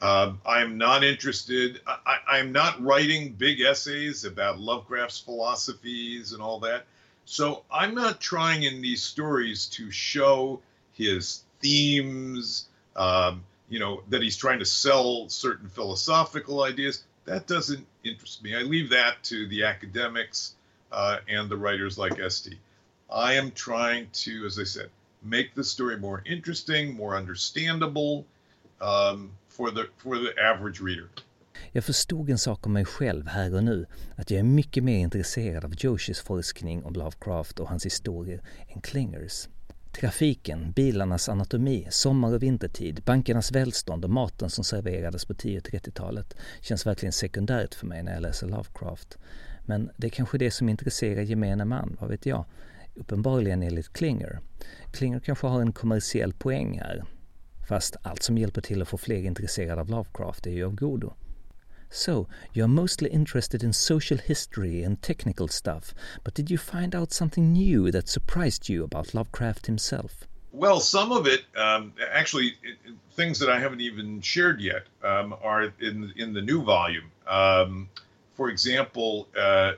Um, 0.00 0.40
I'm 0.44 0.76
not 0.76 1.02
interested, 1.02 1.80
I, 1.86 2.38
am 2.38 2.52
not 2.52 2.82
writing 2.82 3.32
big 3.32 3.60
essays 3.60 4.24
about 4.24 4.60
Lovecraft's 4.60 5.18
philosophies 5.18 6.32
and 6.32 6.42
all 6.42 6.60
that. 6.60 6.84
So 7.24 7.64
I'm 7.70 7.94
not 7.94 8.20
trying 8.20 8.64
in 8.64 8.82
these 8.82 9.02
stories 9.02 9.66
to 9.68 9.90
show 9.90 10.60
his 10.92 11.42
themes, 11.64 12.68
um, 12.94 13.42
you 13.70 13.80
know, 13.80 14.02
that 14.10 14.22
he's 14.22 14.36
trying 14.36 14.58
to 14.58 14.66
sell 14.66 15.28
certain 15.28 15.68
philosophical 15.68 16.62
ideas. 16.62 17.04
That 17.24 17.46
doesn't 17.46 17.86
interest 18.04 18.42
me. 18.42 18.54
I 18.54 18.62
leave 18.74 18.90
that 18.90 19.14
to 19.30 19.48
the 19.48 19.64
academics 19.64 20.54
uh, 20.92 21.16
and 21.36 21.50
the 21.50 21.56
writers 21.56 21.98
like 21.98 22.20
Esty. 22.20 22.58
I 23.10 23.34
am 23.40 23.50
trying 23.50 24.08
to, 24.24 24.46
as 24.46 24.58
I 24.58 24.64
said, 24.64 24.90
make 25.22 25.54
the 25.54 25.64
story 25.64 25.96
more 25.96 26.22
interesting, 26.26 26.94
more 26.94 27.16
understandable 27.16 28.26
um, 28.80 29.30
for, 29.48 29.70
the, 29.70 29.88
for 29.96 30.18
the 30.18 30.32
average 30.38 30.80
reader. 30.80 31.08
Jag 31.72 31.84
förstod 31.84 32.30
en 32.30 32.38
sak 32.38 32.66
om 32.66 32.72
mig 32.72 32.84
själv 32.84 33.26
här 33.26 33.54
och 33.54 33.64
nu, 33.64 33.86
att 34.16 34.30
jag 34.30 34.38
är 34.38 34.44
mycket 34.44 34.84
mer 34.84 34.98
intresserad 34.98 35.64
av 35.64 35.74
Joshis 35.78 36.20
forskning 36.20 36.84
om 36.84 36.94
Lovecraft 36.94 37.60
och 37.60 37.68
hans 37.68 37.86
historier 37.86 38.42
än 38.68 38.80
Klingers. 38.80 39.48
Trafiken, 40.00 40.72
bilarnas 40.72 41.28
anatomi, 41.28 41.86
sommar 41.90 42.34
och 42.34 42.42
vintertid, 42.42 43.02
bankernas 43.04 43.52
välstånd 43.52 44.04
och 44.04 44.10
maten 44.10 44.50
som 44.50 44.64
serverades 44.64 45.24
på 45.24 45.34
10-30-talet 45.34 46.36
känns 46.60 46.86
verkligen 46.86 47.12
sekundärt 47.12 47.74
för 47.74 47.86
mig 47.86 48.02
när 48.02 48.12
jag 48.12 48.22
läser 48.22 48.46
Lovecraft. 48.46 49.18
Men 49.64 49.90
det 49.96 50.06
är 50.06 50.10
kanske 50.10 50.38
det 50.38 50.50
som 50.50 50.68
intresserar 50.68 51.22
gemene 51.22 51.64
man, 51.64 51.96
vad 52.00 52.10
vet 52.10 52.26
jag? 52.26 52.44
Uppenbarligen 52.94 53.62
enligt 53.62 53.92
Klinger. 53.92 54.40
Klinger 54.92 55.20
kanske 55.20 55.46
har 55.46 55.60
en 55.60 55.72
kommersiell 55.72 56.32
poäng 56.32 56.78
här. 56.78 57.04
Fast 57.68 57.96
allt 58.02 58.22
som 58.22 58.38
hjälper 58.38 58.60
till 58.60 58.82
att 58.82 58.88
få 58.88 58.98
fler 58.98 59.22
intresserade 59.22 59.80
av 59.80 59.88
Lovecraft 59.88 60.46
är 60.46 60.50
ju 60.50 60.64
av 60.64 60.74
godo. 60.74 61.14
So, 61.90 62.26
you're 62.52 62.68
mostly 62.68 63.10
interested 63.10 63.62
in 63.62 63.72
social 63.72 64.18
history 64.18 64.82
and 64.82 65.00
technical 65.00 65.48
stuff, 65.48 65.94
but 66.22 66.34
did 66.34 66.50
you 66.50 66.58
find 66.58 66.94
out 66.94 67.12
something 67.12 67.52
new 67.52 67.90
that 67.90 68.08
surprised 68.08 68.68
you 68.68 68.84
about 68.84 69.14
Lovecraft 69.14 69.66
himself? 69.66 70.26
Well, 70.52 70.78
some 70.80 71.10
of 71.10 71.26
it, 71.26 71.44
um, 71.56 71.92
actually, 72.12 72.54
it, 72.62 72.76
things 73.12 73.38
that 73.40 73.50
I 73.50 73.58
haven't 73.58 73.80
even 73.80 74.20
shared 74.20 74.60
yet, 74.60 74.86
um, 75.02 75.34
are 75.42 75.72
in 75.80 76.12
in 76.16 76.32
the 76.32 76.42
new 76.42 76.62
volume. 76.62 77.10
Um, 77.26 77.88
for 78.34 78.50
example, 78.50 79.28
uh, 79.36 79.72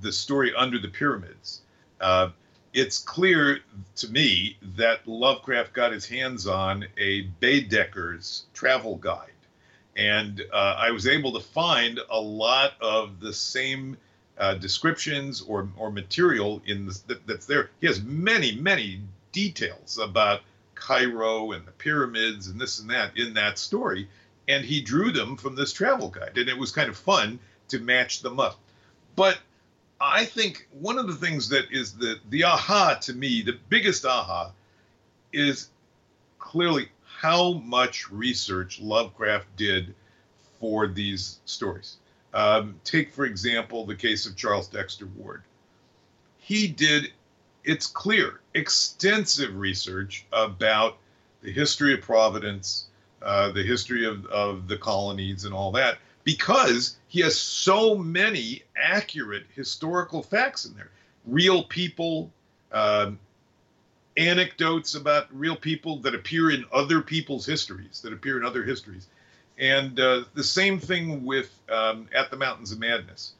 the 0.00 0.12
story 0.12 0.52
Under 0.54 0.78
the 0.78 0.88
Pyramids. 0.88 1.62
Uh, 2.00 2.30
it's 2.74 2.98
clear 2.98 3.60
to 3.96 4.08
me 4.08 4.56
that 4.76 5.06
Lovecraft 5.08 5.72
got 5.72 5.92
his 5.92 6.06
hands 6.06 6.46
on 6.46 6.86
a 6.98 7.22
Baedeker's 7.40 8.44
travel 8.52 8.96
guide 8.96 9.32
and 9.98 10.44
uh, 10.52 10.76
I 10.78 10.92
was 10.92 11.08
able 11.08 11.32
to 11.32 11.40
find 11.40 11.98
a 12.08 12.20
lot 12.20 12.74
of 12.80 13.18
the 13.18 13.32
same 13.32 13.96
uh, 14.38 14.54
descriptions 14.54 15.42
or, 15.42 15.68
or 15.76 15.90
material 15.90 16.62
in 16.66 16.86
that, 17.08 17.26
that's 17.26 17.46
there. 17.46 17.70
He 17.80 17.88
has 17.88 18.00
many, 18.00 18.54
many 18.54 19.00
details 19.32 19.98
about 19.98 20.42
Cairo 20.76 21.50
and 21.50 21.66
the 21.66 21.72
pyramids 21.72 22.46
and 22.46 22.60
this 22.60 22.78
and 22.78 22.88
that 22.90 23.18
in 23.18 23.34
that 23.34 23.58
story, 23.58 24.08
and 24.46 24.64
he 24.64 24.80
drew 24.80 25.10
them 25.10 25.36
from 25.36 25.56
this 25.56 25.72
travel 25.72 26.08
guide, 26.08 26.38
and 26.38 26.48
it 26.48 26.56
was 26.56 26.70
kind 26.70 26.88
of 26.88 26.96
fun 26.96 27.40
to 27.68 27.80
match 27.80 28.22
them 28.22 28.38
up. 28.38 28.60
But 29.16 29.38
I 30.00 30.24
think 30.24 30.68
one 30.70 30.98
of 30.98 31.08
the 31.08 31.16
things 31.16 31.48
that 31.48 31.72
is 31.72 31.94
the 31.94 32.20
the 32.30 32.44
aha 32.44 32.98
to 33.02 33.12
me, 33.12 33.42
the 33.42 33.58
biggest 33.68 34.06
aha, 34.06 34.52
is 35.32 35.68
clearly 36.38 36.88
how 37.18 37.54
much 37.64 38.08
research 38.12 38.80
Lovecraft 38.80 39.48
did 39.56 39.92
for 40.60 40.86
these 40.86 41.40
stories. 41.46 41.96
Um, 42.32 42.80
take, 42.84 43.12
for 43.12 43.24
example, 43.24 43.84
the 43.84 43.96
case 43.96 44.24
of 44.24 44.36
Charles 44.36 44.68
Dexter 44.68 45.06
Ward. 45.16 45.42
He 46.38 46.68
did, 46.68 47.10
it's 47.64 47.88
clear, 47.88 48.38
extensive 48.54 49.56
research 49.56 50.26
about 50.32 50.98
the 51.42 51.50
history 51.50 51.92
of 51.92 52.02
Providence, 52.02 52.86
uh, 53.20 53.50
the 53.50 53.64
history 53.64 54.06
of, 54.06 54.24
of 54.26 54.68
the 54.68 54.76
colonies, 54.76 55.44
and 55.44 55.52
all 55.52 55.72
that, 55.72 55.98
because 56.22 56.98
he 57.08 57.20
has 57.22 57.36
so 57.36 57.96
many 57.96 58.62
accurate 58.76 59.46
historical 59.56 60.22
facts 60.22 60.66
in 60.66 60.74
there. 60.76 60.90
Real 61.26 61.64
people, 61.64 62.30
um, 62.70 63.18
anecdotes 64.18 64.94
about 64.94 65.26
real 65.32 65.56
people 65.56 65.98
that 66.00 66.14
appear 66.14 66.50
in 66.50 66.64
other 66.72 67.00
people's 67.00 67.46
histories, 67.46 68.00
that 68.02 68.12
appear 68.12 68.36
in 68.36 68.44
other 68.44 68.64
histories. 68.64 69.06
And 69.58 69.98
uh, 69.98 70.24
the 70.34 70.44
same 70.44 70.78
thing 70.78 71.24
with 71.24 71.58
um, 71.70 72.08
At 72.14 72.30
the 72.30 72.36
Mountains 72.36 72.72
of 72.72 72.78
Madness. 72.78 73.32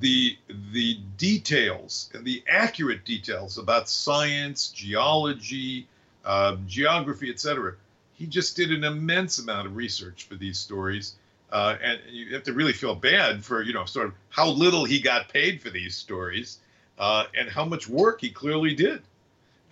The, 0.00 0.36
the 0.72 0.98
details 1.16 2.10
and 2.14 2.24
the 2.24 2.42
accurate 2.48 3.04
details 3.04 3.58
about 3.58 3.88
science, 3.88 4.68
geology, 4.68 5.86
uh, 6.24 6.56
geography, 6.66 7.30
etc. 7.30 7.74
He 8.14 8.26
just 8.26 8.56
did 8.56 8.72
an 8.72 8.82
immense 8.82 9.38
amount 9.38 9.68
of 9.68 9.76
research 9.76 10.24
for 10.24 10.34
these 10.34 10.58
stories. 10.58 11.14
Uh, 11.52 11.76
and 11.80 12.00
you 12.10 12.34
have 12.34 12.42
to 12.44 12.52
really 12.52 12.72
feel 12.72 12.96
bad 12.96 13.44
for, 13.44 13.62
you 13.62 13.72
know, 13.72 13.84
sort 13.84 14.06
of 14.06 14.14
how 14.30 14.48
little 14.48 14.84
he 14.84 15.00
got 15.00 15.28
paid 15.28 15.62
for 15.62 15.70
these 15.70 15.94
stories 15.94 16.58
uh, 16.98 17.24
and 17.38 17.48
how 17.48 17.64
much 17.64 17.88
work 17.88 18.20
he 18.20 18.30
clearly 18.30 18.74
did. 18.74 19.00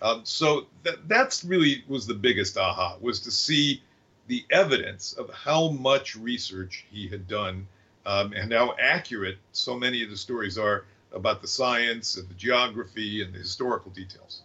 Um, 0.03 0.21
so 0.25 0.65
that 0.83 1.07
that's 1.07 1.45
really 1.45 1.83
was 1.87 2.05
the 2.05 2.13
biggest 2.13 2.57
aha 2.57 2.97
was 3.01 3.21
to 3.21 3.31
see 3.31 3.81
the 4.27 4.45
evidence 4.51 5.13
of 5.13 5.29
how 5.33 5.69
much 5.69 6.15
research 6.15 6.85
he 6.91 7.07
had 7.07 7.27
done 7.27 7.67
um, 8.05 8.33
and 8.33 8.51
how 8.51 8.75
accurate 8.79 9.37
so 9.53 9.79
many 9.79 10.03
of 10.03 10.09
the 10.09 10.17
stories 10.17 10.57
are 10.57 10.85
about 11.13 11.41
the 11.41 11.47
science 11.47 12.17
and 12.17 12.27
the 12.29 12.33
geography 12.33 13.23
and 13.23 13.33
the 13.33 13.39
historical 13.39 13.91
details. 13.91 14.43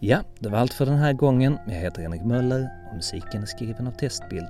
Ja, 0.00 0.24
det 0.38 0.48
var 0.48 0.58
allt 0.58 0.74
för 0.74 0.86
den 0.86 0.98
här 0.98 1.12
gången. 1.12 1.58
Jag 1.66 1.74
heter 1.74 2.02
Henrik 2.02 2.24
Möller 2.24 2.68
och 2.90 2.96
musiken 2.96 3.42
är 3.42 3.46
skriven 3.46 3.86
av 3.86 3.92
Testbild. 3.92 4.48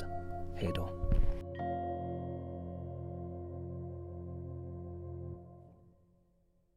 Hej 0.56 0.72
då. 0.74 0.95